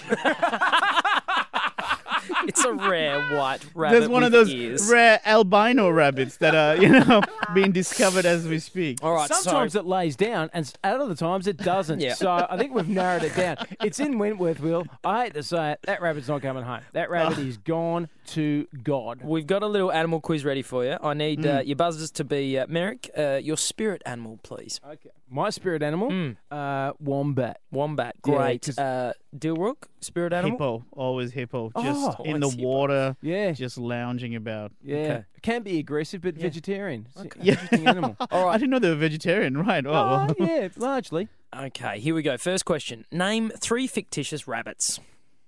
[2.73, 3.97] it's a rare white rabbit.
[3.99, 4.89] There's one of those ears.
[4.91, 7.21] rare albino rabbits that are, you know,
[7.54, 8.99] being discovered as we speak.
[9.04, 11.99] All right, Sometimes it lays down, and s- at other times it doesn't.
[11.99, 12.13] Yeah.
[12.15, 13.58] So I think we've narrowed it down.
[13.84, 14.88] It's in Wentworthville.
[15.04, 16.82] I hate to say it, that rabbit's not coming home.
[16.93, 19.21] That rabbit is gone to God.
[19.23, 20.97] We've got a little animal quiz ready for you.
[21.04, 21.58] I need Mm.
[21.58, 23.10] uh, your buzzers to be uh, Merrick.
[23.17, 24.80] Uh, your spirit animal, please.
[24.86, 25.10] Okay.
[25.30, 27.60] My spirit animal, uh, wombat.
[27.71, 28.62] Wombat, Yeah, great.
[28.65, 30.51] 'cause- uh, Dilruk, spirit animal.
[30.58, 33.51] Hippo, always hippo, just Oh, in the always water, Yeah.
[33.51, 34.71] just lounging about.
[34.83, 34.95] Yeah.
[34.97, 35.23] Okay.
[35.41, 37.07] Can be aggressive, but vegetarian.
[37.11, 37.53] It's an Yeah.
[37.53, 38.15] Interesting animal.
[38.31, 38.53] All right.
[38.55, 39.85] I didn't know they were vegetarian, right?
[39.85, 40.47] Oh, oh well.
[40.49, 41.27] yeah, largely.
[41.55, 42.37] Okay, here we go.
[42.37, 44.99] First question: Name three fictitious rabbits.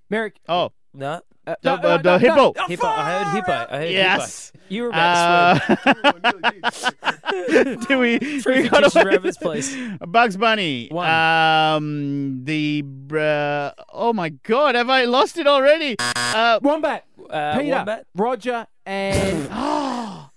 [0.09, 0.37] Merrick.
[0.47, 2.53] Oh, No, Uh, the, no, uh, no, the no, hippo.
[2.67, 2.85] hippo.
[2.87, 3.51] I heard hippo.
[3.51, 4.51] I heard Yes.
[4.51, 4.65] hippo.
[4.69, 6.95] You were about to swear.
[7.03, 8.19] Uh, do we?
[8.41, 9.77] Three we got fictitious away- rabbits, please.
[10.05, 10.89] Bugs Bunny.
[10.91, 11.09] One.
[11.09, 12.83] Um, the.
[13.13, 15.95] Uh, oh my God, have I lost it already?
[16.17, 17.05] Uh, Wombat.
[17.29, 17.75] Uh, Peter.
[17.77, 18.05] Wombat.
[18.13, 19.49] Roger and.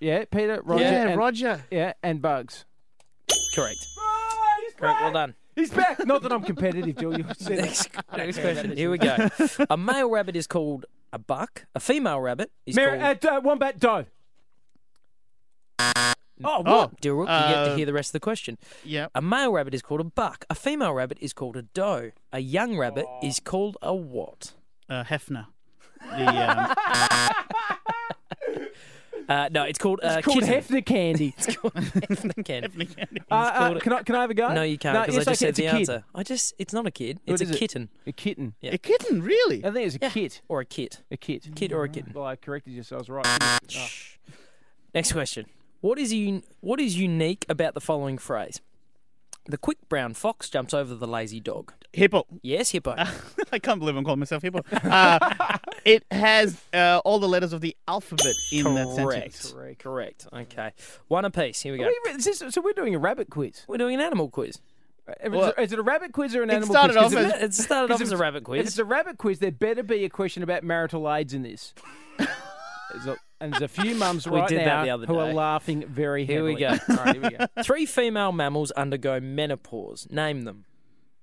[0.00, 0.84] yeah, Peter, Roger.
[0.84, 1.64] yeah, and, Roger.
[1.72, 2.66] Yeah, and Bugs.
[3.52, 3.84] Correct.
[4.78, 5.00] Correct.
[5.02, 5.34] Well done.
[5.54, 6.04] He's back.
[6.06, 7.18] Not that I'm competitive, Jill.
[7.18, 8.76] You said Next, next question.
[8.76, 9.28] Here we go.
[9.68, 11.66] A male rabbit is called a buck.
[11.74, 13.24] A female rabbit is Mer- called.
[13.26, 14.06] uh, uh, Wombat Doe.
[15.78, 17.00] Oh, Oh, what?
[17.00, 18.58] Dilruk, you get to uh, hear the rest of the question.
[18.84, 19.06] Yeah.
[19.14, 20.44] A male rabbit is called a buck.
[20.50, 22.10] A female rabbit is called a doe.
[22.32, 23.20] A young rabbit Oh.
[23.22, 24.52] is called a what?
[24.88, 25.46] Uh, Hefner.
[26.00, 26.74] The, um,
[29.32, 30.00] Uh, no, it's called.
[30.02, 30.62] Uh, It's called kitten.
[30.62, 31.34] Hefner candy.
[31.38, 32.86] it's called Hefner candy.
[33.30, 34.52] Uh, uh, called- can I can I have a go?
[34.52, 35.54] No, you can't No, because yes, I just can.
[35.54, 36.04] said the answer.
[36.14, 36.54] I just.
[36.58, 37.18] It's not a kid.
[37.24, 37.58] What It's a is it?
[37.58, 37.88] kitten.
[38.06, 38.54] A kitten.
[38.60, 38.72] Yeah.
[38.74, 39.64] A kitten, really?
[39.64, 40.10] I think it's a Yeah.
[40.10, 40.42] kit.
[40.48, 41.02] Or a kit.
[41.10, 41.48] A kit.
[41.54, 42.12] Kid or a kitten.
[42.14, 43.26] Well, I corrected you, so I was right.
[43.76, 43.86] Oh.
[44.94, 45.46] Next question.
[45.80, 48.60] What is un- What is unique about the following phrase?
[49.46, 51.72] The quick brown fox jumps over the lazy dog.
[51.92, 52.26] Hippo.
[52.42, 52.94] Yes, hippo.
[53.52, 54.62] I can't believe I'm calling myself hippo.
[54.72, 59.52] Uh, it has uh, all the letters of the alphabet in that sentence.
[59.52, 59.78] Correct.
[59.82, 60.26] Correct.
[60.32, 60.70] Okay.
[61.08, 61.60] One apiece.
[61.60, 61.84] Here we go.
[61.84, 63.62] Are we re- is this- so we're doing a rabbit quiz.
[63.66, 64.60] We're doing an animal quiz.
[65.22, 67.06] Is, Well, it, is it a rabbit quiz or an animal started quiz?
[67.06, 68.66] off 'Cause as- if It started off as a rabbit If quiz.
[68.68, 71.74] it's a rabbit quiz, there better be a question about marital aids in this.
[72.18, 75.18] There's a- and there's a few mums We right did that now the other who
[75.18, 75.32] are day.
[75.34, 76.78] laughing very Here we heavily.
[76.88, 76.94] go.
[76.98, 77.46] All right, here we go.
[77.62, 80.06] Three female mammals undergo menopause.
[80.10, 80.64] Name them.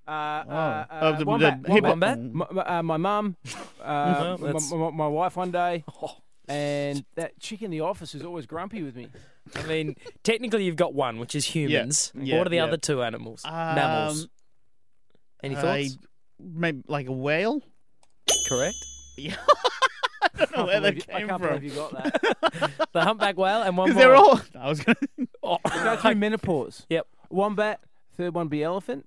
[0.06, 1.88] Uh, uh, Oh, uh, the- wombat, the hippo.
[1.88, 2.18] wombat.
[2.18, 2.52] Wombat?
[2.54, 3.54] My, uh, my mum, uh,
[3.84, 6.16] Well, my, that's- my, my wife one day, Oh.
[6.48, 9.08] and that chick in the office is always grumpy with me.
[9.54, 12.12] I mean, technically you've got one, which is humans.
[12.14, 12.64] Yeah, what are the yeah.
[12.64, 13.42] other two animals?
[13.44, 14.24] mammals.
[14.24, 14.30] Um,
[15.42, 15.98] Any I- thoughts?
[16.38, 17.60] maybe like a whale?
[18.48, 18.76] Correct.
[19.16, 19.36] Yeah.
[20.40, 21.48] I don't know where that believe you- I came can't from.
[21.58, 22.88] believe you got that.
[22.92, 24.12] The humpback whale and one Because more.
[24.12, 24.40] they're all.
[24.58, 24.96] I was gonna.
[25.42, 26.86] Oh, Go through menopause.
[26.90, 27.06] Yep.
[27.30, 27.80] Wombat.
[28.16, 29.06] Third one be elephant.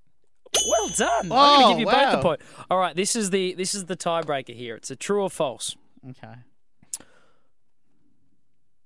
[0.67, 1.31] Well done.
[1.31, 2.15] I'm going to give you both wow.
[2.15, 2.41] the point.
[2.71, 4.75] All right, this is the this is the tiebreaker here.
[4.75, 5.75] It's a true or false.
[6.09, 6.33] Okay.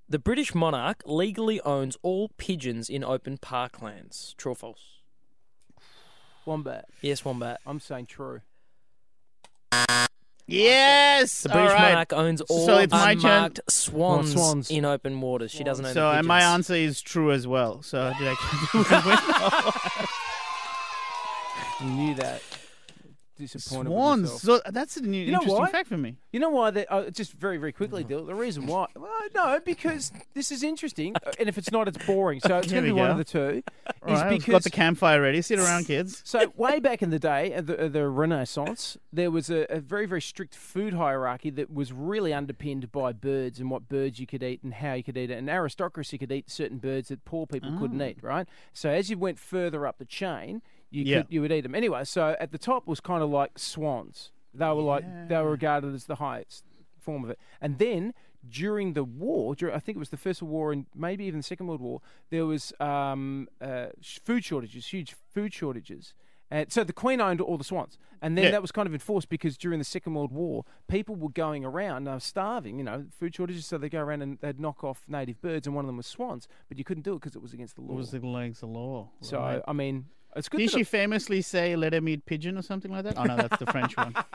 [0.10, 4.36] The British monarch legally owns all pigeons in open parklands.
[4.38, 4.80] True or false?
[6.46, 6.86] One Wombat.
[7.02, 7.60] Yes, wombat.
[7.66, 8.42] I'm saying true.
[10.48, 11.42] Yes.
[11.44, 11.90] The all British right.
[11.92, 13.26] monarch owns all So it's my turn.
[13.26, 14.72] unmarked swans, swans.
[14.72, 15.52] in open waters.
[15.52, 17.82] She doesn't own So the and my answer is true as well.
[17.84, 18.28] So did
[18.74, 20.08] I?
[21.80, 22.42] You knew that.
[23.38, 24.42] Disappointed Swans.
[24.42, 25.72] So that's an You know interesting why?
[25.72, 26.18] fact for me.
[26.32, 26.72] You know why?
[26.72, 28.26] They, uh, just very, very quickly, Dill.
[28.26, 28.88] The reason why?
[28.96, 32.40] Well, no, because this is interesting, uh, and if it's not, it's boring.
[32.40, 33.64] So it's going to be one of the two.
[34.02, 35.42] Right, because got the campfire ready.
[35.42, 36.22] Sit around, kids.
[36.28, 40.06] So way back in the day, at the, the Renaissance, there was a, a very,
[40.06, 44.44] very strict food hierarchy that was really underpinned by birds and what birds you could
[44.44, 45.38] eat and how you could eat it.
[45.38, 48.48] And aristocracy could eat certain birds that poor people couldn't eat, right?
[48.74, 51.22] So as you went further up the chain, you Yeah.
[51.24, 52.04] could you would eat them anyway.
[52.04, 54.32] So at the top was kind of like swans.
[54.54, 56.64] They were like they were regarded as the highest
[57.00, 57.40] form of it.
[57.62, 58.14] And then
[58.50, 61.40] during the war, dur I think it was the First World War and maybe even
[61.40, 63.88] the Second World War, there was um, uh,
[64.24, 66.14] food shortages, huge food shortages.
[66.50, 68.52] And so the Queen owned all the swans, and then Yeah.
[68.52, 72.08] that was kind of enforced because during the Second World War, people were going around,
[72.22, 75.68] starving, you know, food shortages, so they go around and they'd knock off native birds,
[75.68, 77.76] and one of them was swans, but you couldn't do it because it was against
[77.76, 77.90] the law.
[77.90, 79.10] What was against the law?
[79.20, 80.06] so I mean,
[80.38, 80.58] it's good.
[80.60, 83.18] Did she it- famously say "Let him eat pigeon" or something like that?
[83.18, 84.14] Oh no, that's the French one.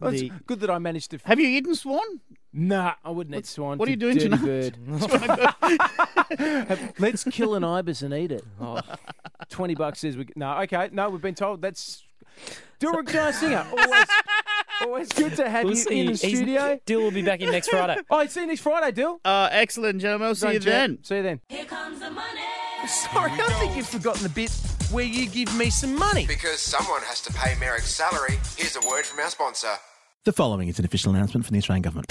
[0.00, 1.18] Well, it's The- good that I managed to.
[1.24, 2.20] Have you eaten swan?
[2.52, 3.76] Nah, I wouldn't eat swan.
[3.78, 5.48] what are It's you a doing dirty tonight?
[6.40, 6.94] bird.
[6.98, 8.44] Let's kill an ibis and eat it.
[8.60, 8.80] Oh,
[9.50, 10.26] 20 bucks says we.
[10.34, 10.88] No, okay.
[10.92, 12.02] No, we've been told that's.
[12.80, 13.66] Dilruk Jayasinha.
[13.72, 14.06] Always,
[14.82, 16.00] always good to have We'll you see.
[16.00, 16.80] in the He's- studio.
[16.86, 17.96] Dill will be back in next Friday.
[18.10, 19.20] Oh, see you next Friday, Dill.
[19.24, 20.28] Uh, excellent, gentlemen.
[20.28, 20.72] I'll see you Great chat.
[20.72, 20.98] then.
[21.04, 21.40] See you then.
[21.48, 22.37] Here comes the money.
[22.86, 24.50] Sorry, I think you've forgotten the bit
[24.90, 26.26] where you give me some money.
[26.26, 29.74] Because someone has to pay Merrick's salary, here's a word from our sponsor.
[30.24, 32.06] The following is an official announcement from the Australian Government.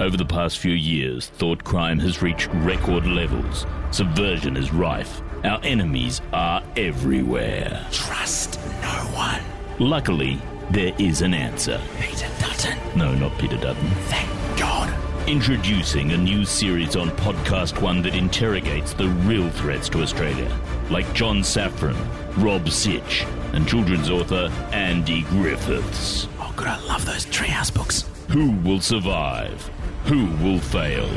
[0.00, 3.66] Over the past few years, thought crime has reached record levels.
[3.90, 5.20] Subversion is rife.
[5.44, 7.86] Our enemies are everywhere.
[7.90, 9.42] Trust no one.
[9.78, 11.80] Luckily, there is an answer.
[12.00, 12.78] Peter Dutton.
[12.96, 13.90] No, not Peter Dutton.
[14.06, 15.07] Thank God.
[15.28, 21.12] Introducing a new series on Podcast One that interrogates the real threats to Australia, like
[21.12, 21.98] John Safran,
[22.42, 26.28] Rob Sitch, and children's author Andy Griffiths.
[26.38, 28.08] Oh, God, I love those treehouse books.
[28.30, 29.70] Who will survive?
[30.06, 31.10] Who will fail?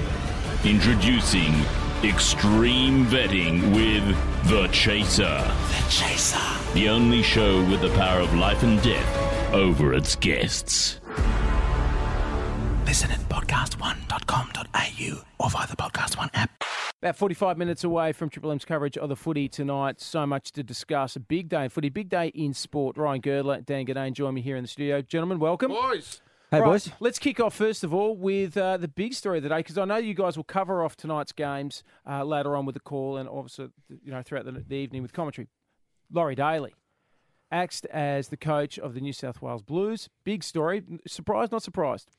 [0.65, 1.53] Introducing
[2.03, 4.03] Extreme Vetting with
[4.49, 5.23] The Chaser.
[5.23, 6.73] The Chaser.
[6.73, 11.00] The only show with the power of life and death over its guests.
[12.91, 16.51] Listen at podcast1.com.au or via the Podcast One app.
[17.01, 20.01] About 45 minutes away from Triple M's coverage of the footy tonight.
[20.01, 21.15] So much to discuss.
[21.15, 22.97] A big day in footy, big day in sport.
[22.97, 25.01] Ryan Girdler, Dan Ginnane join me here in the studio.
[25.01, 25.71] Gentlemen, welcome.
[25.71, 26.19] Boys.
[26.51, 26.89] Hey, Right, boys.
[26.99, 29.77] Let's kick off first of all with uh, the big story of the day because
[29.77, 33.15] I know you guys will cover off tonight's games uh, later on with the call
[33.15, 33.69] and obviously
[34.03, 35.47] you know throughout the, the evening with commentary.
[36.11, 36.73] Laurie Daley
[37.53, 40.09] axed as the coach of the New South Wales Blues.
[40.25, 40.83] Big story.
[41.07, 41.53] Surprised?
[41.53, 42.09] Not surprised.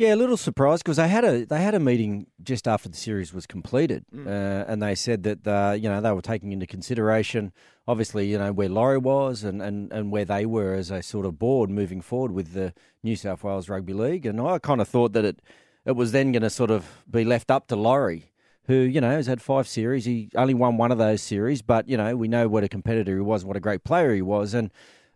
[0.00, 2.96] Yeah, a little surprised because they had a they had a meeting just after the
[2.96, 6.66] series was completed, uh, and they said that uh, you know they were taking into
[6.66, 7.52] consideration,
[7.86, 11.26] obviously you know where Laurie was and, and, and where they were as a sort
[11.26, 14.88] of board moving forward with the New South Wales Rugby League, and I kind of
[14.88, 15.42] thought that it
[15.84, 18.32] it was then going to sort of be left up to Laurie,
[18.68, 20.06] who you know has had five series.
[20.06, 23.16] He only won one of those series, but you know we know what a competitor
[23.16, 24.70] he was, what a great player he was, and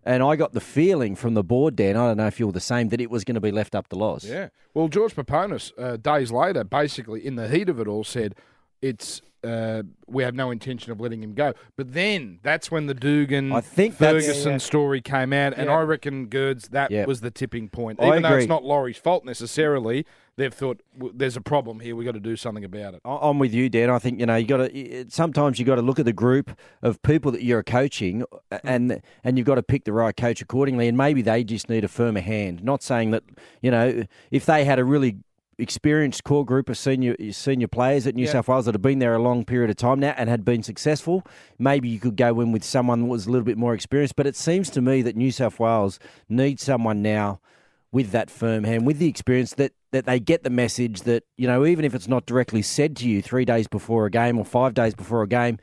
[0.04, 1.96] and I got the feeling from the board, Dan.
[1.96, 3.88] I don't know if you're the same that it was going to be left up
[3.88, 4.24] to Loz.
[4.24, 4.48] Yeah.
[4.74, 8.34] Well, George Peponis, uh, days later, basically in the heat of it all, said
[8.82, 11.52] it's uh, we have no intention of letting him go.
[11.76, 14.58] But then that's when the Dugan I think Ferguson Yeah, yeah.
[14.58, 15.76] story came out, and Yeah.
[15.76, 17.04] I reckon Gerds that Yeah.
[17.04, 18.00] was the tipping point.
[18.00, 20.04] I Even though it's not Laurie's fault necessarily,
[20.36, 21.94] they've thought "W- there's a problem here.
[21.94, 23.00] We've got to do something about it.
[23.04, 23.90] I- I'm with you, Dan.
[23.90, 25.04] I think you know you got to.
[25.08, 26.50] Sometimes you got to look at the group
[26.82, 28.24] of people that you're coaching,
[28.64, 30.88] and and you've got to pick the right coach accordingly.
[30.88, 32.62] And maybe they just need a firmer hand.
[32.64, 33.22] Not saying that
[33.62, 35.16] you know if they had a really
[35.58, 38.26] experienced core group of senior eh, senior players at New.
[38.26, 40.62] South Wales that have been there a long period of time now and had been
[40.62, 41.24] successful,
[41.58, 44.16] maybe you could go in with someone that was a little bit more experienced.
[44.16, 47.40] But it seems to me that New South Wales needs someone now
[47.92, 51.46] with that firm hand, with the experience that that they get the message that you
[51.46, 54.44] know even if it's not directly said to you three days before a game or
[54.44, 55.58] five days before a game,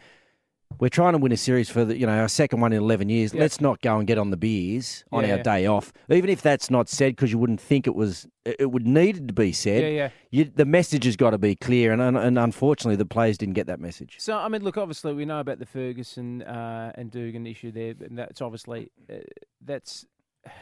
[0.82, 3.08] we're trying to win a series for the you know our second one in eleven
[3.08, 3.34] years.
[3.34, 3.42] Yeah.
[3.42, 5.44] Let's not go and get on the beers on Yeah, our yeah.
[5.44, 8.28] day off, even if that's not said because you wouldn't think it was.
[8.44, 9.84] It would need to be said.
[9.84, 10.10] Yeah, yeah.
[10.32, 13.54] You, the message has got to be clear, and, and and unfortunately the players didn't
[13.54, 14.16] get that message.
[14.20, 17.94] So I mean, look, obviously we know about the Ferguson uh, and Dugan issue there,
[18.02, 19.18] and that's obviously uh,
[19.64, 20.06] that's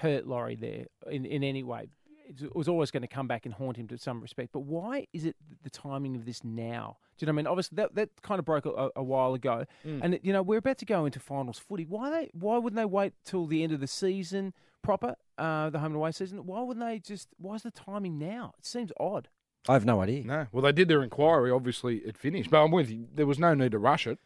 [0.01, 1.89] hurt Laurie there in in any way.
[2.29, 4.51] It was always going to come back and haunt him to some respect.
[4.53, 6.97] But why is it the timing of this now?
[7.17, 7.47] Do you know what I mean?
[7.47, 9.99] Obviously, that, that kind of broke a, a while ago, Mm.
[10.03, 11.85] and you know we're about to go into finals footy.
[11.85, 12.29] Why they?
[12.33, 15.95] Why wouldn't they wait till the end of the season proper, uh, the home and
[15.95, 16.45] away season?
[16.45, 17.27] Why wouldn't they just?
[17.37, 18.53] Why is the timing now?
[18.59, 19.27] It seems odd.
[19.67, 20.23] I have no idea.
[20.23, 20.47] No.
[20.53, 21.51] Well, they did their inquiry.
[21.51, 22.49] Obviously, it finished.
[22.49, 23.07] But I'm with you.
[23.13, 24.17] There was no need to rush it.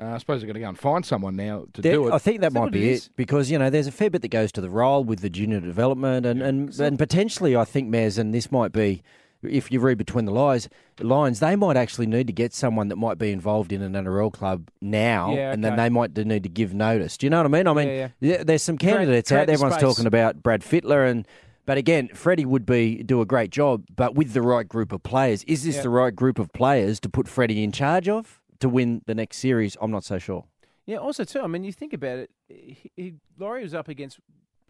[0.00, 2.12] Uh, I suppose they're going to go and find someone now to There- do it.
[2.12, 3.06] I think that Is might what be is?
[3.06, 5.30] it because you know there's a fair bit that goes to the role with the
[5.30, 9.02] junior development and and, and potentially I think Mez and this might be
[9.42, 10.68] if you read between the lines
[11.00, 14.32] lines they might actually need to get someone that might be involved in an NRL
[14.32, 17.16] club now Yeah, and then they might need to give notice.
[17.16, 17.66] Do you know what I mean?
[17.66, 19.54] I mean Yeah, yeah, there's some Create- candidates create out there.
[19.54, 19.82] Everyone's space.
[19.96, 21.26] talking about Brad Fittler and.
[21.66, 25.02] But again, Freddie would be do a great job, but with the right group of
[25.02, 25.44] players.
[25.44, 25.82] Is this Yeah.
[25.82, 29.38] the right group of players to put Freddie in charge of to win the next
[29.38, 29.76] series?
[29.80, 30.44] I'm not so sure.
[30.86, 30.96] Yeah.
[30.98, 31.40] Also, too.
[31.40, 32.30] I mean, you think about it.
[32.48, 34.18] He, he, Laurie was up against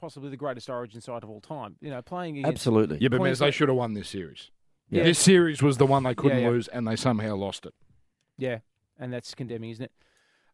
[0.00, 1.76] possibly the greatest Origin side of all time.
[1.80, 2.98] You know, playing against Absolutely.
[3.00, 4.50] Yeah, but Mez, they should have won this series.
[4.90, 5.04] Yeah.
[5.04, 6.50] This series was the one they couldn't Yeah, yeah.
[6.50, 7.74] lose, and they somehow lost it.
[8.38, 8.58] Yeah,
[8.98, 9.92] and that's condemning, isn't it?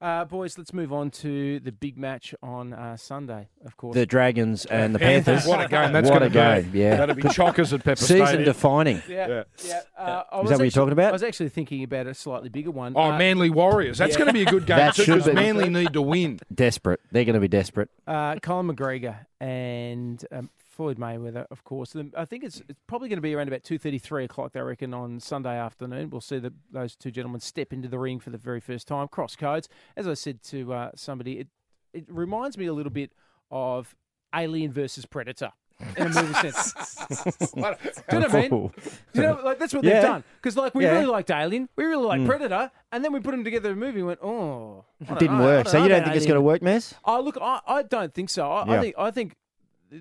[0.04, 3.94] Uh, boys, let's move on to the big match on uh, Sunday, of course.
[3.94, 5.46] The Dragons and the Panthers.
[5.46, 6.28] What a game that's What gonna a
[6.60, 6.62] be.
[6.62, 6.96] game, yeah.
[6.96, 8.44] That'll be chockers at Pepper Season Stadium.
[8.44, 9.02] defining.
[9.08, 9.80] Yeah, yeah.
[9.98, 11.08] Uh, Is was that what you're talking about?
[11.08, 12.92] I was actually thinking about a slightly bigger one.
[12.94, 13.96] Oh, Uh, Manly Warriors.
[13.96, 14.18] That's yeah.
[14.18, 15.32] going to be a good game That too, should because be.
[15.36, 16.38] Manly need to win.
[16.54, 17.00] Desperate.
[17.10, 17.88] They're going to be desperate.
[18.06, 21.94] Uh, Colin McGregor and um, Floyd Mayweather, of course.
[22.16, 24.52] I think it's, it's probably going to be around about two thirty, three o'clock.
[24.52, 26.10] They reckon on Sunday afternoon.
[26.10, 29.06] We'll see the, those two gentlemen step into the ring for the very first time.
[29.08, 29.68] Cross codes.
[29.96, 31.48] As I said to uh, somebody, it
[31.92, 33.12] it reminds me a little bit
[33.50, 33.94] of
[34.34, 35.52] Alien versus Predator.
[35.96, 36.72] In a movie sense.
[36.72, 37.14] Do
[37.56, 37.76] you know
[38.20, 38.70] what I mean?
[39.12, 39.94] You know, like that's what Yeah.
[39.94, 40.24] they've done.
[40.36, 40.92] Because like we Yeah.
[40.92, 42.26] really liked Alien, we really liked Mm.
[42.26, 45.38] Predator, and then we put them together in a movie and went, oh, It didn't
[45.38, 45.68] know, work.
[45.68, 46.94] So you don't think it's going to work, Mez?
[47.04, 48.50] Oh, look, I, I don't think so.
[48.50, 49.36] I, I think I think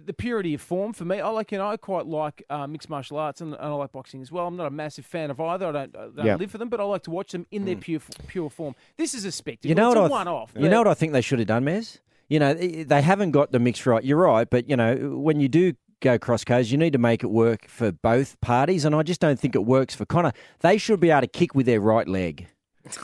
[0.06, 1.20] the purity of form for me.
[1.20, 3.92] I like you know I quite like uh, mixed martial arts and, and I like
[3.92, 4.48] boxing as well.
[4.48, 5.68] I'm not a massive fan of either.
[5.68, 6.36] I don't, I don't Yeah.
[6.36, 8.76] live for them, but I like to watch them in their pure pure form.
[8.98, 9.70] This is a spectacle.
[9.70, 10.12] You know it's what?
[10.12, 10.52] a I one off.
[10.58, 12.00] You know what I think they should have done, Mez?
[12.30, 14.04] You know, they they haven't got the mix right.
[14.04, 17.24] You're right, but you know, when you do go cross codes, you need to make
[17.24, 20.34] it work for both parties, and I just don't think it works for Conor.
[20.62, 22.48] They should be able to kick with their right leg.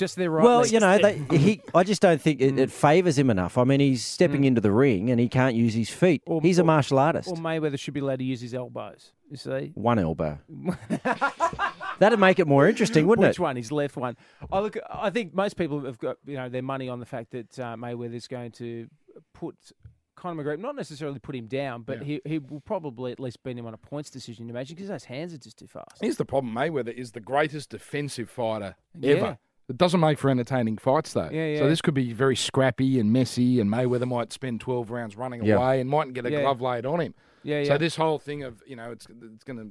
[0.00, 0.42] Just their right.
[0.42, 0.72] well, leg.
[0.72, 1.60] you know, they, he.
[1.74, 3.58] I just don't think it, it favours him enough.
[3.58, 6.22] I mean, he's stepping into the ring and he can't use his feet.
[6.24, 7.28] Or- he's a martial artist.
[7.28, 9.12] Or Mayweather should be allowed to use his elbows.
[9.30, 9.72] You see.
[9.74, 10.38] One elbow.
[11.98, 13.28] That'd make it more interesting, wouldn't it?
[13.28, 13.42] Which it?
[13.42, 13.56] one?
[13.56, 14.16] His left one.
[14.50, 14.78] I look.
[14.90, 17.76] I think most people have got you know their money on the fact that uh,
[17.76, 18.88] Mayweather's going to
[19.34, 19.54] put
[20.16, 23.58] Conor McGregor, not necessarily put him down, but he he will probably at least beat
[23.58, 24.46] him on a points decision.
[24.46, 25.98] You imagine because those hands are just too fast.
[26.00, 29.14] Here's the problem: Mayweather is the greatest defensive fighter Yeah.
[29.14, 29.38] ever.
[29.70, 31.30] It doesn't make for entertaining fights, though.
[31.32, 31.58] Yeah, yeah.
[31.60, 35.44] So this could be very scrappy and messy, and Mayweather might spend 12 rounds running
[35.44, 35.54] Yeah.
[35.56, 36.40] away and mightn't get a Yeah.
[36.42, 37.14] glove laid on him.
[37.42, 37.64] Yeah, yeah.
[37.64, 39.70] So this whole thing of you know it's it's going to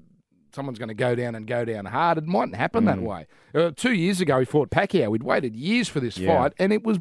[0.56, 2.18] someone's going to go down and go down hard.
[2.18, 3.04] It mightn't happen that Mm.
[3.04, 3.28] way.
[3.54, 5.10] Uh, two years ago, he fought Pacquiao.
[5.12, 6.36] We'd waited years for this Yeah.
[6.42, 6.98] fight, and it was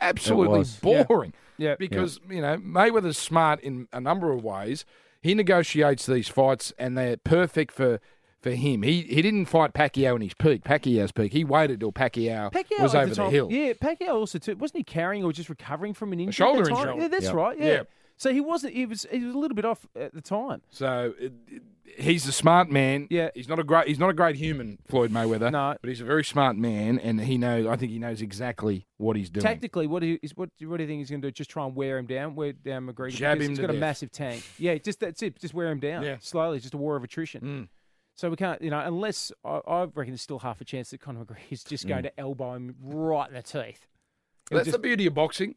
[0.00, 0.76] absolutely was.
[0.80, 1.32] Boring.
[1.58, 1.74] Yeah.
[1.78, 4.84] Because you know Mayweather's smart in a number of ways.
[5.20, 8.00] He negotiates these fights, and they're perfect for
[8.42, 8.82] for him.
[8.82, 11.32] He he didn't fight Pacquiao in his peak, Pacquiao's peak.
[11.32, 13.48] He waited till Pacquiao, Pacquiao was over the, the, hill.
[13.50, 14.56] Yeah, Pacquiao also too.
[14.56, 16.32] Wasn't he carrying or just recovering from an injury?
[16.32, 16.88] shoulder the time?
[16.88, 17.02] injury.
[17.02, 17.34] Yeah, that's Yep.
[17.34, 17.58] right.
[17.58, 17.66] Yeah.
[17.66, 17.82] Yeah.
[18.16, 18.74] So he wasn't.
[18.74, 19.06] He was.
[19.10, 20.62] He was a little bit off at the time.
[20.70, 21.62] So it, it-
[21.96, 23.06] he's a smart man.
[23.10, 23.30] Yeah.
[23.34, 25.50] he's not a great he's not a great human, Floyd Mayweather.
[25.50, 25.76] No.
[25.80, 27.66] but he's a very smart man, and he knows.
[27.66, 29.42] I think he knows exactly what he's doing.
[29.42, 31.32] Tactically, what do you what, what do you think he's going to do?
[31.32, 33.10] Just try and wear him down, wear down McGregor.
[33.10, 34.42] Jab him He's got a massive tank.
[34.58, 35.38] Yeah, just that's it.
[35.40, 36.02] Just wear him down.
[36.02, 36.16] Yeah.
[36.20, 36.60] slowly.
[36.60, 37.40] Just a war of attrition.
[37.42, 37.68] Mm.
[38.14, 41.00] So we can't, you know, unless I, I reckon there's still half a chance that
[41.00, 42.14] Conor McGregor is just going Mm.
[42.14, 43.86] to elbow him right in the teeth.
[44.50, 45.54] He'll That's just- the beauty of boxing.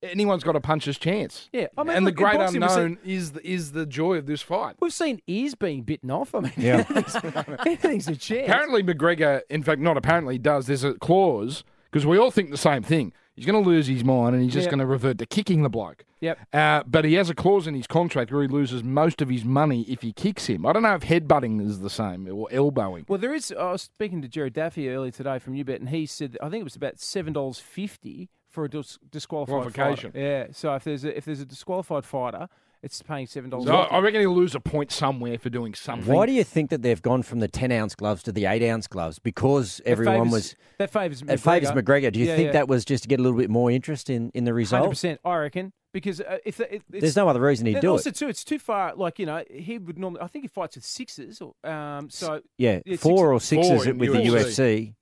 [0.00, 1.48] Anyone's got a puncher's chance.
[1.52, 3.84] Yeah, I mean, and look, the great boxing, we've seen- unknown is the, is the
[3.84, 4.76] joy of this fight.
[4.80, 6.36] We've seen ears being bitten off.
[6.36, 6.84] I mean, Yeah.
[7.66, 8.48] anything's a chance.
[8.48, 10.66] Apparently, McGregor, in fact, not apparently, does.
[10.68, 13.12] There's a clause because we all think the same thing.
[13.38, 14.70] He's going to lose his mind and he's just Yeah.
[14.70, 16.04] going to revert to kicking the bloke.
[16.20, 16.38] Yep.
[16.52, 19.44] Uh, but he has a clause in his contract where he loses most of his
[19.44, 20.66] money if he kicks him.
[20.66, 23.04] I don't know if headbutting is the same or elbowing.
[23.08, 23.52] Well, there is.
[23.52, 26.62] I was speaking to Jared Daffy earlier today from UBET, and he said I think
[26.62, 30.10] it was about seven dollars fifty for a dis- disqualified Qualification.
[30.10, 30.24] fighter.
[30.26, 30.46] Yeah.
[30.52, 32.48] So if there's a, if there's a disqualified fighter,
[32.82, 33.66] it's paying seven dollars.
[33.66, 36.12] So I reckon he'll lose a point somewhere for doing something.
[36.12, 38.62] Why do you think that they've gone from the 10 ounce gloves to the 8
[38.68, 39.18] ounce gloves?
[39.18, 40.56] Because everyone favours- was.
[40.78, 41.82] that favours It favours McGregor.
[41.82, 42.12] McGregor.
[42.12, 42.52] Do you Yeah, think yeah.
[42.52, 44.80] that was just to get a little bit more interest in, in the result?
[44.80, 44.92] Hundred result?
[44.92, 47.90] percent, I reckon, because uh, if it, it's, There's no other reason he'd and do
[47.90, 48.14] also it.
[48.16, 48.94] too, it's too far.
[48.94, 50.20] Like you know, he would normally.
[50.22, 51.40] I think he fights with sixes.
[51.40, 54.94] Or, um, so Yeah, six- four or sixes Four with the UFC.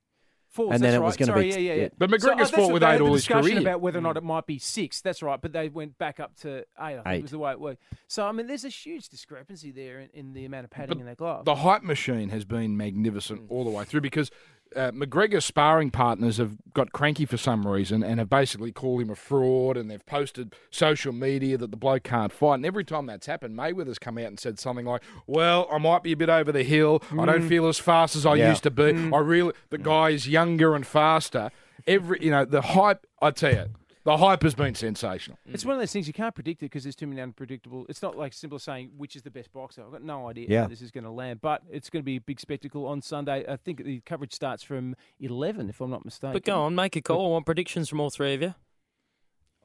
[0.65, 0.73] UFC.
[0.73, 1.47] And then that's it was going to be.
[1.49, 1.87] yeah, yeah, yeah.
[1.97, 3.59] But uh, McGregor's that's fought with eight all his career.
[3.59, 5.01] about whether or not it might be six.
[5.01, 6.65] That's right, but they went back up to eight.
[6.79, 7.21] I think Eight.
[7.23, 7.81] was the way it worked.
[8.07, 11.05] So I mean, there's a huge discrepancy there in, in the amount of padding in
[11.05, 11.45] that glove.
[11.45, 13.51] The hype machine has been magnificent Mm.
[13.51, 14.31] all the way through because
[14.75, 19.09] uh, McGregor's sparring partners have got cranky for some reason and have basically called him
[19.09, 22.55] a fraud and they've posted social media that the bloke can't fight.
[22.55, 26.03] And every time that's happened, Mayweather's come out and said something like, "Well, I might
[26.03, 27.01] be a bit over the hill.
[27.11, 27.49] I don't Mm.
[27.49, 28.49] feel as fast as I Yeah.
[28.49, 29.11] used to be.
[29.13, 31.49] I really the guy is younger and faster.
[31.85, 33.05] Every you know the hype.
[33.21, 33.65] I tell you,
[34.07, 35.37] the hype has been sensational.
[35.45, 37.85] It's one of those things you can't predict it because there's too many unpredictable.
[37.89, 39.83] It's not like simple as saying which is the best boxer.
[39.83, 40.61] I've got no idea Yeah.
[40.61, 43.01] how this is going to land, but it's going to be a big spectacle on
[43.01, 43.43] Sunday.
[43.45, 46.31] I think the coverage starts from 11, if I'm not mistaken.
[46.31, 47.25] But go on, make a call.
[47.25, 48.55] I want predictions from all three of you.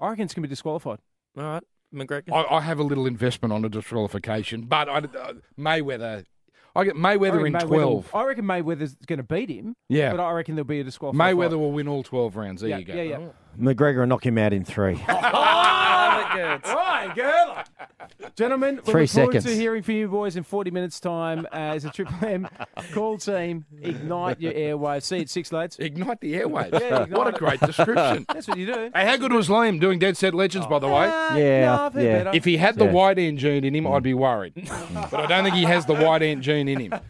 [0.01, 0.99] I reckon it's going to be disqualified.
[1.39, 1.63] All right,
[1.95, 2.33] McGregor.
[2.33, 6.25] I, I have a little investment on a disqualification, but I, uh, Mayweather.
[6.75, 8.11] I get I Mayweather in reckon Mayweather twelve.
[8.15, 9.77] I reckon Mayweather's going to beat him.
[9.89, 10.11] Yeah.
[10.11, 11.21] but I reckon there'll be a disqualified.
[11.21, 11.57] Mayweather fight.
[11.57, 12.61] will win all 12 rounds.
[12.63, 12.95] There yeah, you go.
[12.95, 13.19] Yeah, yeah.
[13.59, 15.03] McGregor will knock him out in three.
[16.65, 17.65] Oh, right, girl.
[18.37, 19.45] Gentlemen, we Three look forward seconds.
[19.45, 22.49] to hearing from you boys in 40 minutes' time as a Triple M
[22.93, 23.65] call team.
[23.81, 25.03] Ignite your airwaves.
[25.03, 25.79] See you at six, lads.
[25.79, 26.73] Ignite the airwaves.
[26.81, 27.37] Yeah, ignite what a it.
[27.37, 28.25] great description.
[28.33, 28.91] That's what you do.
[28.95, 31.07] Hey, how good was Liam doing Dead Set Legends, by the way?
[31.09, 32.19] Uh, Yeah, no, I've heard yeah.
[32.25, 32.37] better.
[32.37, 32.93] If he had the Yeah.
[32.93, 34.55] white ant gene in him, I'd be worried.
[35.11, 36.93] but I don't think he has the white ant gene in him.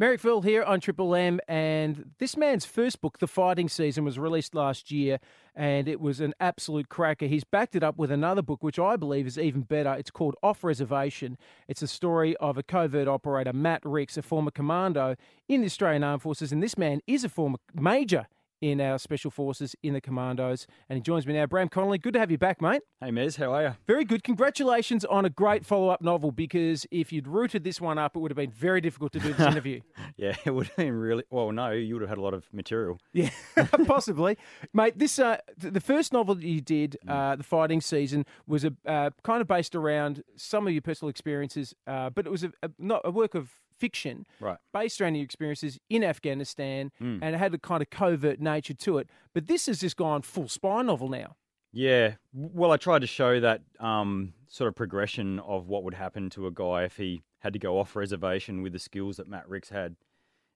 [0.00, 4.54] Merrickville here on Triple M, and this man's first book, The Fighting Season, was released
[4.54, 5.18] last year,
[5.54, 7.26] and it was an absolute cracker.
[7.26, 9.94] He's backed it up with another book, which I believe is even better.
[9.94, 11.38] It's called Off Reservation.
[11.66, 15.16] It's a story of a covert operator, Matt Ricks, a former commando
[15.48, 18.26] in the Australian Armed Forces, and this man is a former major
[18.60, 20.66] in our special forces in the commandos.
[20.88, 21.98] And he joins me now, Bram Connolly.
[21.98, 22.82] Good to have you back, mate.
[23.00, 23.76] Hey, Mez, how are you?
[23.86, 24.24] Very good.
[24.24, 28.18] Congratulations on a great follow up novel because if you'd rooted this one up, it
[28.18, 29.80] would have been very difficult to do this interview.
[30.16, 31.52] Yeah, it would have been really well.
[31.52, 32.98] No, you would have had a lot of material.
[33.12, 33.30] Yeah,
[33.86, 34.36] possibly,
[34.72, 34.98] mate.
[34.98, 38.72] This uh, th- the first novel that you did, uh, the fighting season, was a
[38.86, 42.52] uh, kind of based around some of your personal experiences, uh, but it was a,
[42.62, 44.58] a not a work of fiction, Right.
[44.72, 47.20] based around your experiences in Afghanistan, Mm.
[47.22, 49.08] and it had a kind of covert nature to it.
[49.32, 51.36] But this has just gone full spy novel now.
[51.72, 56.30] Yeah, well, I tried to show that um, sort of progression of what would happen
[56.30, 59.48] to a guy if he had to go off reservation with the skills that Matt
[59.48, 59.96] Ricks had,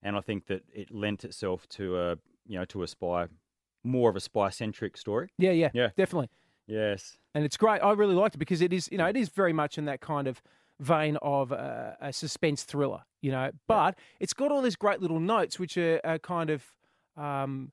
[0.02, 2.16] and I think that it lent itself to a
[2.46, 3.28] you know to a spy,
[3.84, 5.28] more of a spy centric story.
[5.38, 5.90] Yeah, yeah, Yeah.
[5.96, 6.30] definitely.
[6.66, 7.18] Yes.
[7.34, 7.80] and it's great.
[7.80, 10.00] I really liked it because it is, you know, it is very much in that
[10.00, 10.42] kind of
[10.82, 13.50] vein of uh, a suspense thriller, you know.
[13.68, 16.64] But it's got all these great little notes, which are, are kind of,
[17.16, 17.72] um,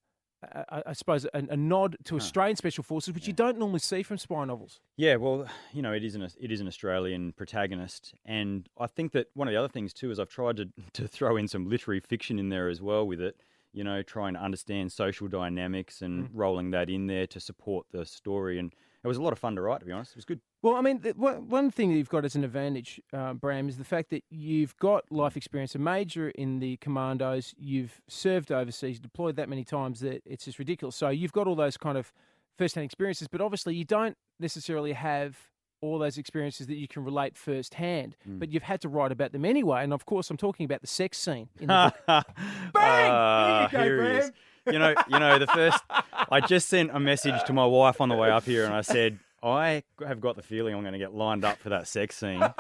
[0.70, 4.04] I, I suppose, a, a nod to Australian special forces, which you don't normally see
[4.04, 4.80] from spy novels.
[4.96, 9.12] Yeah, well, you know, it is an it is an Australian protagonist, and I think
[9.14, 11.68] that one of the other things too is I've tried to to throw in some
[11.70, 13.36] literary fiction in there as well with it.
[13.72, 16.30] You know, trying to understand social dynamics and Mm.
[16.34, 19.56] rolling that in there to support the story, and it was a lot of fun
[19.56, 19.80] to write.
[19.82, 20.42] To be honest, it was good.
[20.62, 23.70] Well, I mean, the, one one thing that you've got as an advantage, uh, Bram,
[23.70, 25.74] is the fact that you've got life experience.
[25.76, 30.60] A major in the commandos, you've served overseas, deployed that many times that it's just
[30.60, 30.96] ridiculous.
[30.98, 32.12] So you've got all those kind of
[32.58, 35.38] first-hand experiences, but obviously you don't necessarily have
[35.82, 38.38] all those experiences that you can relate firsthand, Mm.
[38.40, 39.82] but you've had to write about them anyway.
[39.82, 41.48] And of course, I'm talking about the sex scene.
[41.62, 42.26] In the book.
[42.74, 43.70] Bang!
[43.72, 44.20] There you go.
[44.20, 44.32] Bram.
[44.74, 45.82] You know, you know, the first.
[46.30, 48.82] I just sent a message to my wife on the way up here, and I
[48.82, 52.16] said, I have got the feeling I'm going to get lined up for that sex
[52.16, 52.44] scene.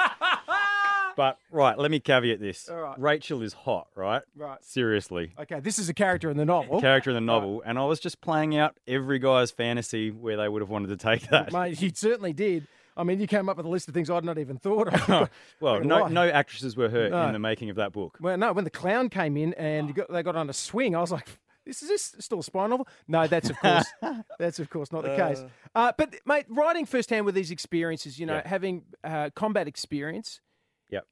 [1.16, 2.70] But right, let me caveat this.
[2.70, 2.98] All right.
[2.98, 4.22] Rachel is hot, right?
[4.38, 4.64] Right.
[4.64, 5.34] Seriously.
[5.38, 6.80] Okay, this is a character in the novel.
[6.80, 10.48] Character in the novel, and I was just playing out every guy's fantasy where they
[10.48, 11.52] would have wanted to take that.
[11.52, 12.68] Mate, you certainly did.
[12.96, 15.30] I mean, you came up with a list of things I'd not even thought of.
[15.60, 16.10] well, no, lie.
[16.10, 17.28] no actresses were hurt No.
[17.28, 18.18] in the making of that book.
[18.22, 21.02] Well, no, when the clown came in and got, they got on a swing, I
[21.02, 21.28] was like,
[21.70, 23.86] "This is this still a spy novel?" No, that's of course,
[24.40, 25.44] that's of course not the case.
[25.76, 28.48] Uh, but mate, writing firsthand with these experiences, you know, Yeah.
[28.48, 30.42] having uh, combat experience,
[30.90, 31.06] Yep.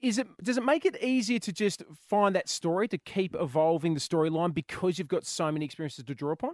[0.00, 3.94] is it does it make it easier to just find that story to keep evolving
[3.94, 6.52] the storyline because you've got so many experiences to draw upon?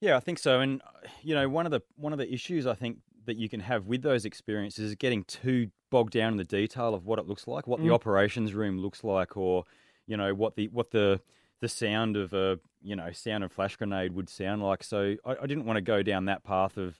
[0.00, 0.60] Yeah, I think so.
[0.60, 3.48] And uh, you know, one of the one of the issues I think that you
[3.48, 7.18] can have with those experiences is getting too bogged down in the detail of what
[7.20, 7.94] it looks like, what the Mm.
[7.94, 9.64] operations room looks like, or
[10.06, 11.20] you know what the what the
[11.62, 14.82] the sound of a you know sound of flash grenade would sound like.
[14.84, 16.98] So I, I didn't want to go down that path of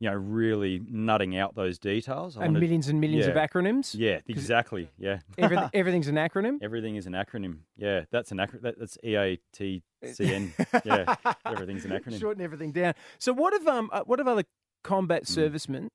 [0.00, 2.36] you know really nutting out those details.
[2.36, 3.94] I And wanted- millions and millions of acronyms?
[3.96, 4.88] Yeah, exactly.
[4.98, 6.58] Yeah, Everything, everything's an acronym.
[6.62, 7.58] Everything is an acronym.
[7.76, 8.62] Yeah, that's an acronym.
[8.62, 10.52] That, that's E A T C N.
[10.84, 12.18] Yeah, everything's an acronym.
[12.18, 12.94] Shorten everything down.
[13.18, 14.44] So, what have um, uh, what have other
[14.82, 15.28] combat Mm.
[15.28, 15.88] servicemen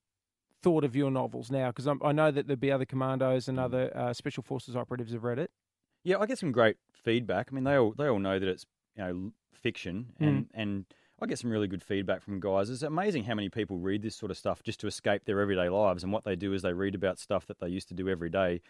[0.62, 1.70] thought of your novels now?
[1.72, 3.50] Because I know that there'd be other commandos Mm.
[3.50, 5.50] and other uh, special forces operatives have read it.
[6.04, 7.50] Yeah, I get some great feedback.
[7.52, 10.86] I mean, they all they all know that it's you know fiction, and and
[11.22, 12.70] I get some really good feedback from guys.
[12.70, 15.70] It's amazing how many people read this sort of stuff just to escape their everyday
[15.70, 18.10] lives, and what they do is they read about stuff that they used to do
[18.10, 18.62] every day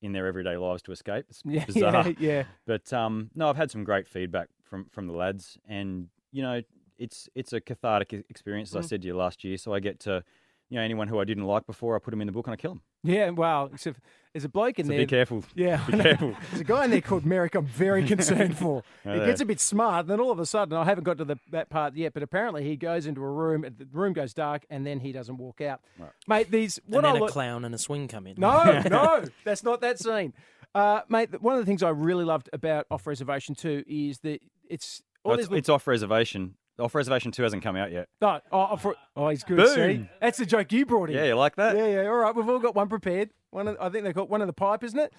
[0.00, 1.26] in their everyday lives to escape.
[1.28, 2.06] It's Yeah, bizarre.
[2.08, 2.42] yeah, yeah.
[2.66, 6.62] But um, no, I've had some great feedback from from the lads, and you know,
[6.98, 8.88] it's it's a cathartic experience, as I Mm.
[8.88, 9.56] said to you last year.
[9.56, 10.24] So I get to,
[10.70, 12.52] you know, anyone who I didn't like before, I put them in the book and
[12.54, 12.82] I kill them.
[13.04, 14.00] Yeah, well, except
[14.32, 14.98] there's a bloke in So there.
[15.00, 15.44] be careful.
[15.54, 16.34] Yeah, Be careful.
[16.50, 17.54] There's a guy in there called Merrick.
[17.54, 18.82] I'm very concerned for.
[19.04, 19.26] I he know.
[19.26, 21.36] gets a bit smart, and then all of a sudden, I haven't got to the,
[21.52, 24.66] that part yet, but apparently he goes into a room, and the room goes dark,
[24.68, 25.80] and then he doesn't walk out.
[26.26, 28.34] Mate, these what and then I a lo- clown and a swing come in.
[28.38, 30.34] No, no, that's not that scene.
[30.74, 34.40] Uh, mate, one of the things I really loved about Off Reservation 2 is that
[34.68, 36.54] it's all Oh, it's, little- it's off reservation.
[36.78, 38.08] Off reservation two hasn't come out yet.
[38.20, 39.56] No, oh, off, oh, he's good.
[39.56, 39.74] Boom.
[39.74, 41.16] See, that's the joke you brought in.
[41.16, 41.76] Yeah, you like that?
[41.76, 42.08] Yeah, yeah.
[42.08, 43.30] All right, we've all got one prepared.
[43.50, 45.12] One, of, I think they've got one of the pipe, isn't it?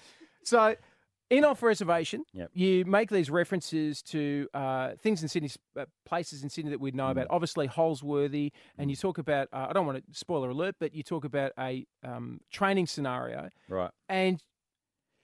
[0.44, 0.74] So,
[1.28, 2.50] in off reservation, Yep.
[2.54, 6.94] you make these references to uh, things in Sydney, uh, places in Sydney that we'd
[6.94, 7.10] know Mm.
[7.12, 7.26] about.
[7.30, 9.48] Obviously, Holsworthy, and you talk about.
[9.52, 13.50] Uh, I don't want to spoiler alert, but you talk about a um, training scenario,
[13.68, 13.90] Right.
[14.08, 14.42] and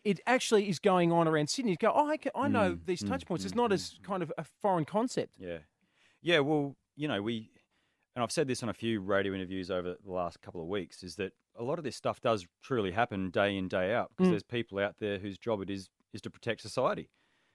[0.05, 1.73] it actually is going on around Sydney.
[1.73, 3.45] You go, oh, I, can, I know Mm, these mm, touch points.
[3.45, 5.33] It's mm, not as kind of a foreign concept.
[5.39, 5.59] Yeah.
[6.27, 7.53] Yeah, well, you know, we,
[8.17, 11.05] and I've said this on a few radio interviews over the last couple of weeks,
[11.05, 14.27] is that a lot of this stuff does truly happen day in, day out, because
[14.27, 14.31] Mm.
[14.33, 17.11] there's people out there whose job it is is to protect society.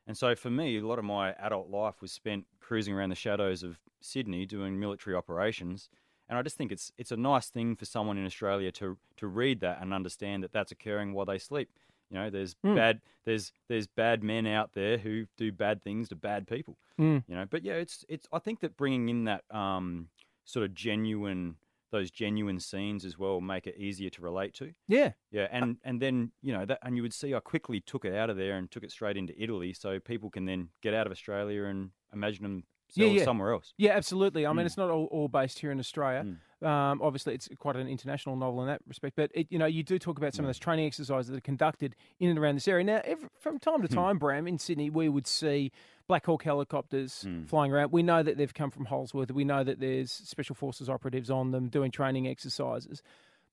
[0.08, 3.16] And so for me, a lot of my adult life was spent cruising around the
[3.16, 5.90] shadows of Sydney doing military operations.
[6.30, 9.28] And I just think it's it's a nice thing for someone in Australia to to
[9.28, 11.70] read that and understand that that's occurring while they sleep.
[12.12, 12.76] You know, there's Mm.
[12.76, 16.78] bad there's there's bad men out there who do bad things to bad people.
[16.99, 17.24] Mm.
[17.28, 18.28] You know, but yeah, it's it's.
[18.34, 20.09] I think that bringing in that um,
[20.43, 21.55] sort of genuine
[21.91, 24.74] those genuine scenes as well make it easier to relate to.
[24.88, 25.12] Yeah.
[25.32, 28.14] Yeah, and and then you know that, and you would see I quickly took it
[28.14, 31.05] out of there and took it straight into Italy, so people can then get out
[31.05, 33.24] of Australia and imagine themselves Yeah, yeah.
[33.24, 33.74] somewhere else.
[33.78, 34.45] Yeah, absolutely.
[34.45, 34.68] I mean, Mm.
[34.68, 36.38] it's not all, all based here in Australia.
[36.62, 39.16] Um, obviously, it's quite an international novel in that respect.
[39.16, 41.41] But it, you know, you do talk about some of those training exercises that are
[41.41, 42.84] conducted in and around this area.
[42.84, 43.93] Now, every, from time to Hmm.
[43.95, 45.72] time, Bram, in Sydney, we would see
[46.07, 47.45] Black Hawk helicopters Hmm.
[47.45, 47.91] flying around.
[47.91, 49.32] We know that they've come from Holsworthy.
[49.32, 53.01] We know that there's special forces operatives on them doing training exercises.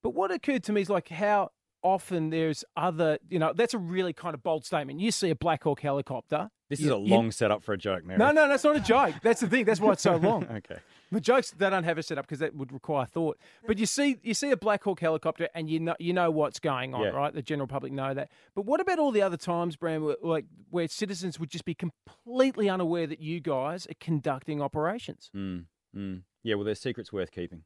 [0.01, 1.51] But what occurred to me is like how
[1.81, 4.99] often there's other, you know, that's a really kind of bold statement.
[4.99, 6.49] You see a Black Hawk helicopter.
[6.69, 8.19] This you- is a you- long setup for a joke, Mary.
[8.19, 9.15] no, no, that's not a joke.
[9.23, 9.65] That's the thing.
[9.65, 10.43] That's why it's so long.
[10.51, 10.77] okay.
[11.11, 13.39] The jokes they don't have a setup because that would require thought.
[13.65, 16.59] But you see, you see a Black Hawk helicopter, and you know, you know what's
[16.59, 17.07] going on, Yeah.
[17.09, 17.33] right?
[17.33, 18.29] The general public know that.
[18.53, 21.73] But what about all the other times, Bram, where, like where citizens would just be
[21.73, 25.31] completely unaware that you guys are conducting operations?
[25.35, 25.65] Mm,
[25.97, 26.21] mm.
[26.43, 27.63] Yeah, well, there's secrets worth keeping.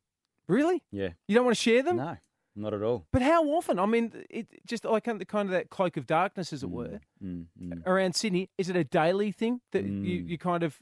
[0.48, 0.82] Really?
[0.92, 1.10] Yeah.
[1.28, 1.98] You don't want to share them?
[1.98, 2.18] No,
[2.56, 3.06] not at all.
[3.12, 3.80] But how often?
[3.80, 6.70] I mean, it just like kind of, kind of that cloak of darkness, as it
[6.70, 7.82] were, Mm, mm.
[7.88, 8.50] around Sydney.
[8.58, 10.80] Is it a daily thing that you, you kind of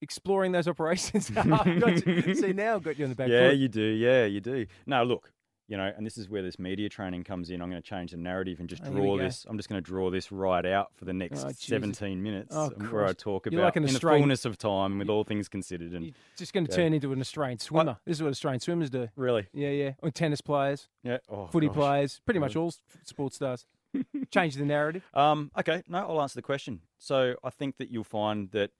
[0.00, 1.30] exploring those operations?
[1.36, 1.46] I've
[1.80, 3.58] got you- see, now I've got you on the back yeah, foot.
[3.58, 3.82] you do.
[3.82, 4.66] Yeah, you do.
[4.86, 5.30] No, look,
[5.68, 7.62] you know, and this is where this media training comes in.
[7.62, 9.46] I'm going to change the narrative and just Oh, draw this.
[9.48, 12.68] I'm just going to draw this right out for the next Oh, 17 minutes, Oh,
[12.90, 15.24] where I talk You're about like an in the Australian- fullness of time, with all
[15.24, 15.92] things considered.
[15.92, 16.76] And Just going to yeah.
[16.76, 17.96] turn into an Australian swimmer.
[18.04, 19.08] this is what Australian swimmers do.
[19.16, 19.46] Really?
[19.54, 19.92] Yeah, yeah.
[20.02, 20.88] Or tennis players.
[21.02, 21.18] Yeah.
[21.30, 21.76] Oh, footy gosh.
[21.76, 22.20] players.
[22.26, 22.72] Pretty much all
[23.04, 23.66] sports stars.
[24.30, 25.04] Change the narrative.
[25.14, 26.80] Um, okay, no, I'll answer the question.
[26.98, 28.70] So I think that you'll find that,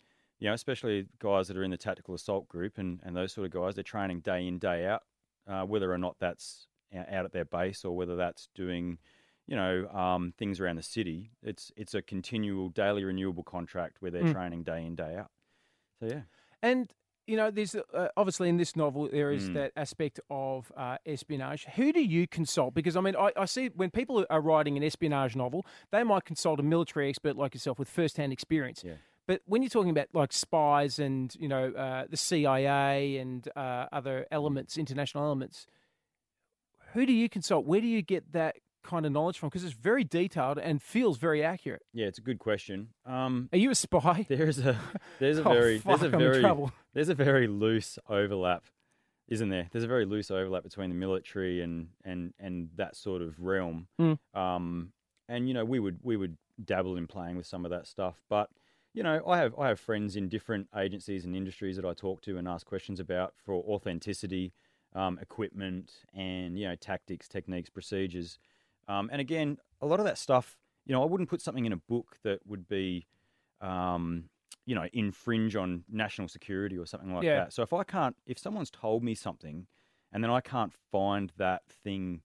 [0.40, 3.46] you know, especially guys that are in the tactical assault group and, and those sort
[3.46, 5.02] of guys, they're training day in, day out,
[5.46, 6.66] uh, whether or not that's
[6.96, 8.98] out at their base or whether that's doing,
[9.46, 11.30] you know, um, things around the city.
[11.42, 14.32] It's it's a continual, daily renewable contract where they're Mm.
[14.32, 15.30] training day in, day out.
[16.00, 16.22] So yeah.
[16.62, 16.92] And
[17.26, 19.54] you know, there's uh, obviously in this novel there is Mm.
[19.54, 21.64] that aspect of uh, espionage.
[21.76, 22.74] Who do you consult?
[22.74, 26.24] Because I mean, I, I see when people are writing an espionage novel, they might
[26.26, 28.82] consult a military expert like yourself with first-hand experience.
[28.84, 28.94] Yeah.
[29.26, 33.86] But when you're talking about like spies and you know uh, the CIA and uh,
[33.90, 35.66] other elements, international elements,
[36.94, 37.66] who do you consult?
[37.66, 39.48] Where do you get that kind of knowledge from?
[39.48, 41.82] Because it's very detailed and feels very accurate.
[41.92, 42.88] Yeah, it's a good question.
[43.04, 44.26] Um, Are you a spy?
[44.28, 44.78] There's a
[45.18, 48.64] there's a Oh, very fuck, there's a I'm very there's a very loose overlap,
[49.28, 49.68] isn't there?
[49.72, 53.88] There's a very loose overlap between the military and and and that sort of realm.
[54.00, 54.18] Mm.
[54.34, 54.92] Um,
[55.28, 58.22] and you know, we would we would dabble in playing with some of that stuff,
[58.30, 58.48] but
[58.92, 62.22] you know, I have I have friends in different agencies and industries that I talk
[62.22, 64.52] to and ask questions about for authenticity,
[64.94, 68.38] um, equipment, and you know, tactics, techniques, procedures.
[68.88, 71.72] Um, and again, a lot of that stuff, you know, I wouldn't put something in
[71.72, 73.06] a book that would be,
[73.60, 74.28] um,
[74.66, 77.36] you know, infringe on national security or something like Yeah.
[77.36, 77.52] that.
[77.52, 79.66] So if I can't, if someone's told me something,
[80.12, 82.22] and then I can't find that thing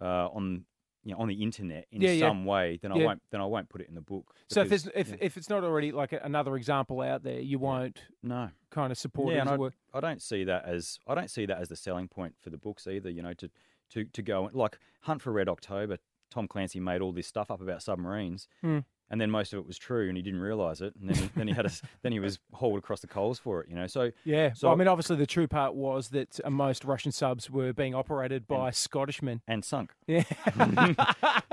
[0.00, 0.66] uh, on,
[1.06, 2.28] you know, on the internet in Yeah, yeah.
[2.28, 4.34] some way, then I won't, then I won't put it in the book.
[4.48, 5.16] So if because- there's if, yeah.
[5.20, 9.32] if it's not already like another example out there, you won't no kind of support
[9.32, 9.96] yeah, I.
[9.96, 12.58] I don't see that as I don't see that as the selling point for the
[12.58, 13.08] books either.
[13.08, 13.48] You know, to
[13.90, 15.98] to to go like Hunt for Red October.
[16.28, 18.80] Tom Clancy made all this stuff up about submarines, Hmm.
[19.10, 20.94] And then most of it was true, and he didn't realize it.
[21.00, 21.70] And then he, then he had a,
[22.02, 23.68] then he was hauled across the coals for it.
[23.68, 24.52] You know, so Yeah.
[24.52, 27.72] So well, I mean, obviously, the true part was that uh, most Russian subs were
[27.72, 29.40] being operated by Scottishmen.
[29.46, 29.92] and sunk.
[30.06, 30.24] Yeah.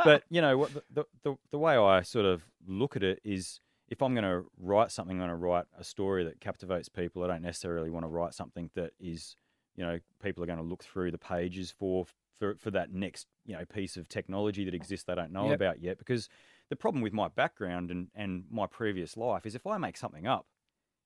[0.03, 3.19] but you know what the, the the the way I sort of look at it
[3.23, 6.89] is if I'm going to write something, I'm going to write a story that captivates
[6.89, 7.23] people.
[7.23, 9.35] I don't necessarily want to write something that is,
[9.75, 12.05] you know, people are going to look through the pages for
[12.39, 15.55] for for that next you know piece of technology that exists they don't know Yep.
[15.55, 15.97] about yet.
[15.99, 16.29] Because
[16.73, 20.25] the problem with my background and and my previous life is if I make something
[20.27, 20.47] up,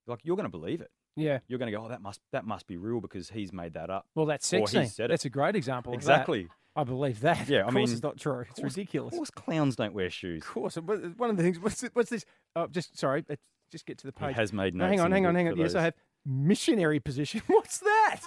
[0.06, 0.92] like you're going to believe it.
[1.16, 1.40] Yeah.
[1.48, 3.90] You're going to go, oh, that must that must be real because he's made that
[3.90, 4.06] up.
[4.16, 5.10] Well, that or he said it.
[5.10, 5.94] That's a great example.
[5.94, 6.48] Of Exactly.
[6.76, 7.50] I believe that.
[7.50, 8.42] Yeah, of I course mean, it's not true.
[8.50, 9.14] It's course- ridiculous.
[9.14, 10.44] Of course, clowns don't wear shoes.
[10.44, 10.78] Of course.
[10.82, 11.60] But uh, One of the things.
[11.60, 12.24] What's what's this?
[12.56, 13.26] Oh, just sorry.
[13.28, 13.42] Let's
[13.72, 14.36] just get to the He page.
[14.36, 15.58] has made No, hang on, hang on, hang on.
[15.58, 15.94] Yes, I have
[16.26, 17.42] missionary position.
[17.48, 18.20] What's that?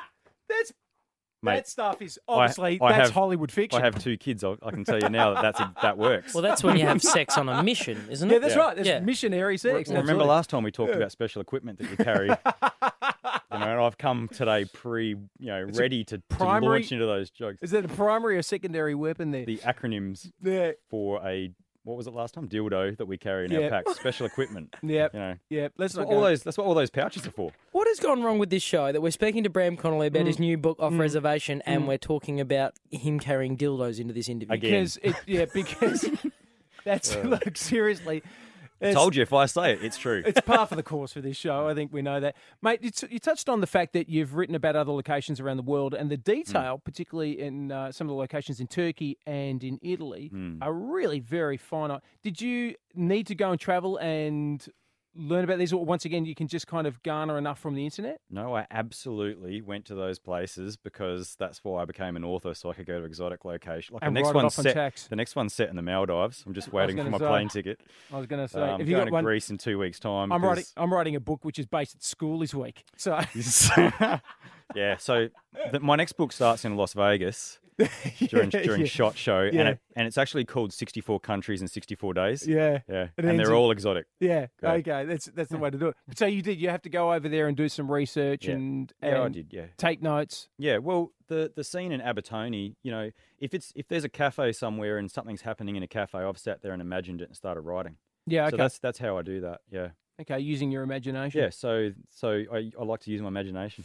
[1.43, 3.81] That's Mate, that stuff is obviously I that's have- Hollywood fiction.
[3.81, 4.45] I have two kids.
[4.45, 6.35] I, I can tell you now that that's a, that works.
[6.35, 8.35] Well, that's when you have sex on a mission, isn't it?
[8.35, 8.61] yeah, that's Yeah.
[8.61, 8.75] right.
[8.75, 9.01] There's Yeah.
[9.01, 9.89] missionary sex.
[9.89, 10.97] Well, remember last time we talked Yeah.
[10.99, 12.29] about special equipment that you carry?
[13.53, 17.07] you know, and I've come today pre, you know, It's ready to, to launch into
[17.07, 17.63] those jokes.
[17.63, 19.47] Is that a primary or secondary weapon there?
[19.47, 20.73] The acronyms Yeah.
[20.91, 21.51] for a
[21.85, 22.49] what was it last time?
[22.49, 23.61] Dildo that we carry in Yeah.
[23.61, 23.95] our packs.
[24.01, 24.75] Special equipment.
[24.83, 25.15] Yep.
[25.15, 25.73] You know, Yep.
[25.79, 26.43] Let's that's not what all go- those.
[26.43, 27.53] That's what all those pouches are for.
[27.73, 30.27] What has gone wrong with this show that we're speaking to Bram Connolly about Mm.
[30.27, 31.01] his new book, Off Mm.
[31.01, 31.87] Reservation, and Mm.
[31.89, 34.55] we're talking about him carrying dildos into this interview?
[34.55, 34.71] Again.
[34.73, 36.09] Because it, yeah, because
[36.85, 37.21] that's Uh.
[37.23, 38.23] look seriously.
[38.81, 40.23] It's- Told you if I say it, it's true.
[40.25, 41.69] It's par for the course for this show.
[41.69, 42.81] I think we know that, mate.
[42.83, 46.11] You, touched on the fact that you've written about other locations around the world, and
[46.11, 46.83] the detail, Hmm.
[46.85, 50.63] particularly in uh, some of the locations in Turkey and in Italy, Hmm.
[50.63, 52.01] are really very finite.
[52.23, 54.67] Did you need to go and travel and
[55.15, 57.85] learn about these, or once again, you can just kind of garner enough from the
[57.85, 58.21] internet?
[58.31, 62.71] No, I absolutely went to those places because that's why I became an author, so
[62.71, 63.93] I could go to exotic locations.
[63.95, 64.75] Like And the next one's on set.
[64.75, 65.07] tax.
[65.09, 66.43] The next one's set in the Maldives.
[66.47, 67.81] I'm just waiting for my say- plane ticket.
[68.13, 69.25] I was going to say, Um, have you going got to one?
[69.25, 70.33] Greece in two weeks' time.
[70.33, 70.65] I'm writing.
[70.77, 72.85] I'm writing a book which is based at school this week.
[72.97, 73.19] So
[74.75, 75.29] yeah, so
[75.73, 77.59] the, my next book starts in Las Vegas
[78.29, 78.87] during Yeah, during yeah.
[78.87, 79.61] Shot Show, Yeah.
[79.61, 82.47] and it, and it's actually called 64 countries in 64 days.
[82.47, 82.81] Yeah.
[82.89, 84.07] yeah, It and they're in- all exotic.
[84.21, 84.47] Yeah.
[84.63, 85.05] Okay.
[85.05, 85.97] That's that's the way to do it.
[86.17, 86.61] So you did.
[86.61, 88.55] You have to go over there and do some research Yeah.
[88.55, 89.67] and Yeah, I did, yeah.
[89.77, 90.49] Take notes.
[90.59, 94.53] Yeah, well, the the scene in Abertoni, you know, if it's if there's a cafe
[94.53, 97.63] somewhere and something's happening in a cafe, I've sat there and imagined it and started
[97.63, 97.97] writing.
[98.27, 99.61] Yeah, So that's that's how I do that.
[99.71, 99.89] Yeah.
[100.21, 101.41] Okay, using your imagination.
[101.41, 101.49] Yeah.
[101.49, 103.85] So so I, I like to use my imagination.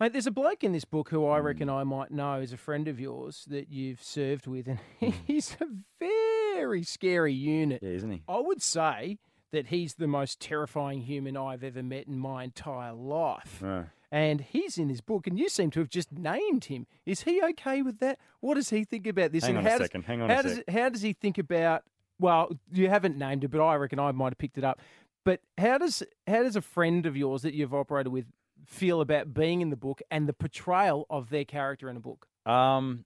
[0.00, 1.32] Mate, there's a bloke in this book who Hmm.
[1.32, 4.78] I reckon I might know is a friend of yours that you've served with, and
[5.00, 5.10] Hmm.
[5.26, 5.66] he's a
[5.98, 7.82] very scary unit.
[7.82, 8.22] Yeah, isn't he?
[8.28, 9.18] I would say
[9.50, 13.62] that he's the most terrifying human I've ever met in my entire life.
[14.10, 16.86] And he's in this book, and you seem to have just named him.
[17.04, 18.18] Is he okay with that?
[18.40, 19.44] What does he think about this?
[19.44, 20.70] Hang and on a how does- second, hang on how a does sec.
[20.70, 21.82] how does he think about?
[22.18, 24.80] Well, you haven't named it, but I reckon I might have picked it up.
[25.24, 28.26] But how does how does a friend of yours that you've operated with
[28.66, 32.26] feel about being in the book and the portrayal of their character in a book?
[32.46, 33.04] Um,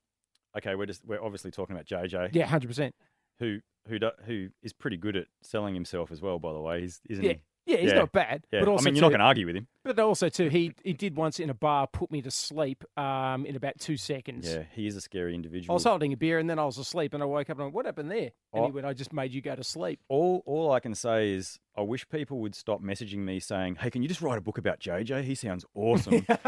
[0.57, 2.31] okay, we're just we're obviously talking about JJ.
[2.33, 2.95] Yeah, hundred percent.
[3.39, 6.39] Who who do, who is pretty good at selling himself as well.
[6.39, 7.33] By the way, he's, isn't Yeah.
[7.33, 7.43] he?
[7.65, 8.59] Yeah, he's not bad, Yeah.
[8.61, 9.69] but also I mean, you're not too- going to argue with him.
[9.85, 13.45] But also too, he he did once in a bar put me to sleep um,
[13.47, 14.49] in about two seconds.
[14.49, 15.35] Yeah, he is a scary individual.
[15.35, 15.75] I individual.
[15.75, 17.65] was holding a beer and then I was asleep and I woke up and I
[17.65, 18.31] went, what happened there?
[18.53, 18.67] And Oh.
[18.67, 19.99] he went, I just made you go to sleep.
[20.09, 23.91] All all I can say is I wish people would stop messaging me saying, "Hey,
[23.91, 25.23] can you just write a book about JJ?
[25.25, 26.39] He sounds awesome." and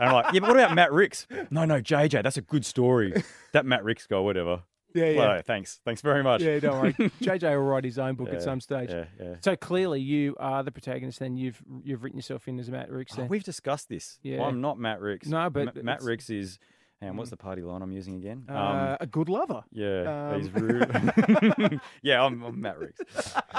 [0.00, 3.12] I'm like, "Yeah, but what about Matt Ricks?" No, no, JJ, that's a good story.
[3.52, 4.62] that Matt Ricks guy, whatever.
[4.94, 6.42] Yeah, Well, thanks, thanks very much.
[6.42, 6.92] Yeah, don't worry.
[7.22, 8.90] JJ will write his own book Yeah, at some stage.
[8.90, 9.34] yeah, yeah.
[9.40, 13.12] So clearly you are the protagonist and you've you've written yourself in as Matt Ricks.
[13.14, 13.28] Oh, then.
[13.28, 14.18] we've discussed this.
[14.22, 14.42] Yeah.
[14.42, 15.28] I'm not Matt Ricks.
[15.28, 16.58] No, but Ma- Matt Ricks is.
[17.02, 18.44] And what's the party line I'm using again?
[18.46, 19.62] Uh, a good lover.
[19.72, 21.80] Yeah, he's Um, rude.
[22.02, 23.00] yeah, I'm, I'm Matt Ricks.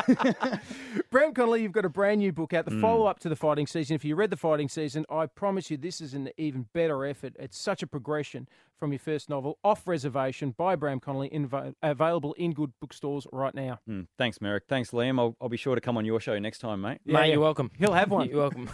[1.10, 2.82] Bram Connolly, you've got a brand new book out, the Mm.
[2.82, 3.96] follow up to the fighting season.
[3.96, 7.36] If you read the fighting season, I promise you this is an even better effort.
[7.40, 12.34] It's such a progression from your first novel, Off Reservation by Bram Connolly, inva- available
[12.34, 13.80] in good bookstores right now.
[13.90, 14.66] Mm, thanks, Merrick.
[14.70, 15.20] Thanks, Liam.
[15.20, 17.00] I'll, I'll be sure to come on your show next time, mate.
[17.06, 17.72] Mate, you're welcome.
[17.80, 18.30] He'll have one.
[18.30, 18.70] You're welcome.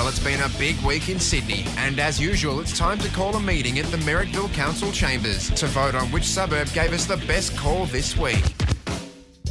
[0.00, 3.36] Well, it's been a big week in Sydney, and as usual, it's time to call
[3.36, 7.18] a meeting at the Merrickville Council Chambers to vote on which suburb gave us the
[7.26, 8.42] best call this week.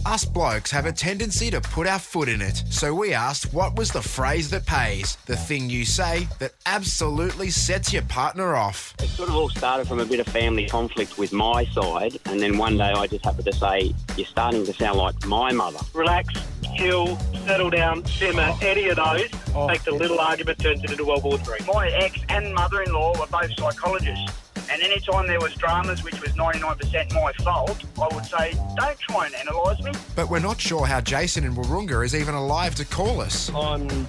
[0.05, 3.75] Us blokes have a tendency to put our foot in it, so we asked what
[3.75, 8.95] was the phrase that pays, the thing you say that absolutely sets your partner off.
[8.99, 12.39] It sort of all started from a bit of family conflict with my side, and
[12.39, 15.79] then one day I just happened to say, You're starting to sound like my mother.
[15.93, 16.33] relax,
[16.77, 19.67] chill, settle down, simmer, any of those oh.
[19.67, 21.65] makes a little argument turns it into World War Three.
[21.67, 24.48] My ex and mother-in-law were both psychologists.
[24.71, 29.25] And anytime there was dramas, which was 99% my fault, I would say, don't try
[29.25, 29.91] and analyse me.
[30.15, 33.49] But we're not sure how Jason in Wahroonga is even alive to call us.
[33.53, 34.07] I'm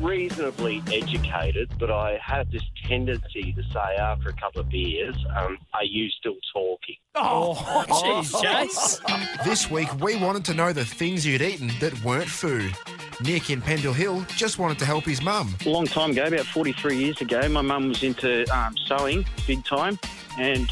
[0.00, 5.58] reasonably educated, but I have this tendency to say after a couple of beers, um,
[5.74, 6.96] are you still talking?
[7.14, 7.54] Oh,
[7.88, 9.44] jeez, Jace.
[9.44, 12.76] This week, we wanted to know the things you'd eaten that weren't food.
[13.22, 15.54] Nick in Pendle Hill just wanted to help his mum.
[15.64, 19.64] A long time ago, about 43 years ago, my mum was into um, sewing big
[19.64, 19.98] time,
[20.38, 20.70] and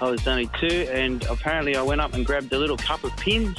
[0.00, 3.16] I was only two, and apparently I went up and grabbed a little cup of
[3.16, 3.58] pins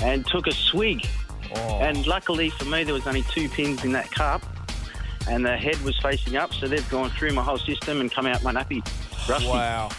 [0.00, 1.06] and took a swig.
[1.54, 4.42] And luckily for me, there was only two pins in that cup,
[5.28, 8.26] and the head was facing up, so they've gone through my whole system and come
[8.26, 8.84] out my nappy.
[9.28, 9.48] Rusty.
[9.48, 9.90] Wow.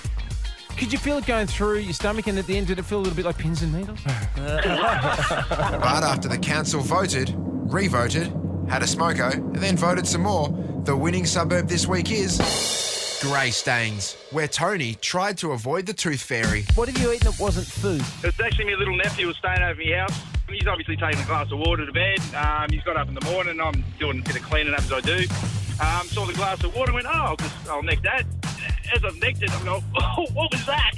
[0.80, 3.00] Could you feel it going through your stomach and at the end did it feel
[3.00, 4.00] a little bit like pins and needles?
[4.06, 8.28] But after the council voted, re-voted,
[8.70, 10.48] had a smoko, and then voted some more,
[10.86, 12.40] the winning suburb this week is
[13.22, 16.64] Greystanes, where Tony tried to avoid the tooth fairy.
[16.76, 18.02] What have you eaten that wasn't food?
[18.24, 20.18] It's actually my little nephew was staying over my house.
[20.48, 22.20] He's obviously taking a glass of water to bed.
[22.34, 23.60] Um, he's got up in the morning.
[23.60, 25.26] I'm doing a bit of cleaning up as I do.
[25.82, 28.24] Um, saw the glass of water and went, oh, I'll, just, I'll neck that.
[28.96, 30.92] As I've necked it, I'm going, oh, what was that?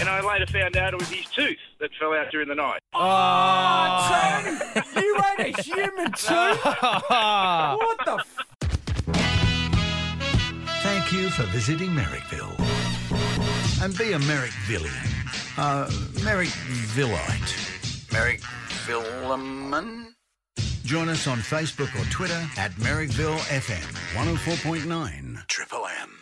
[0.00, 2.80] And I later found out it was his tooth that fell out during the night.
[2.94, 4.56] Oh, Tony!
[5.06, 6.64] You ate a human tooth?
[6.64, 8.44] what the f-
[10.82, 12.54] Thank you for visiting Merrickville.
[13.82, 15.58] And be a Merrickvillian.
[15.58, 15.86] Uh,
[16.20, 17.54] Merrickvilleite.
[18.10, 20.06] Merrickvilleman?
[20.84, 26.17] Join us on Facebook or Twitter at Merrickville FM 104.9 Triple M.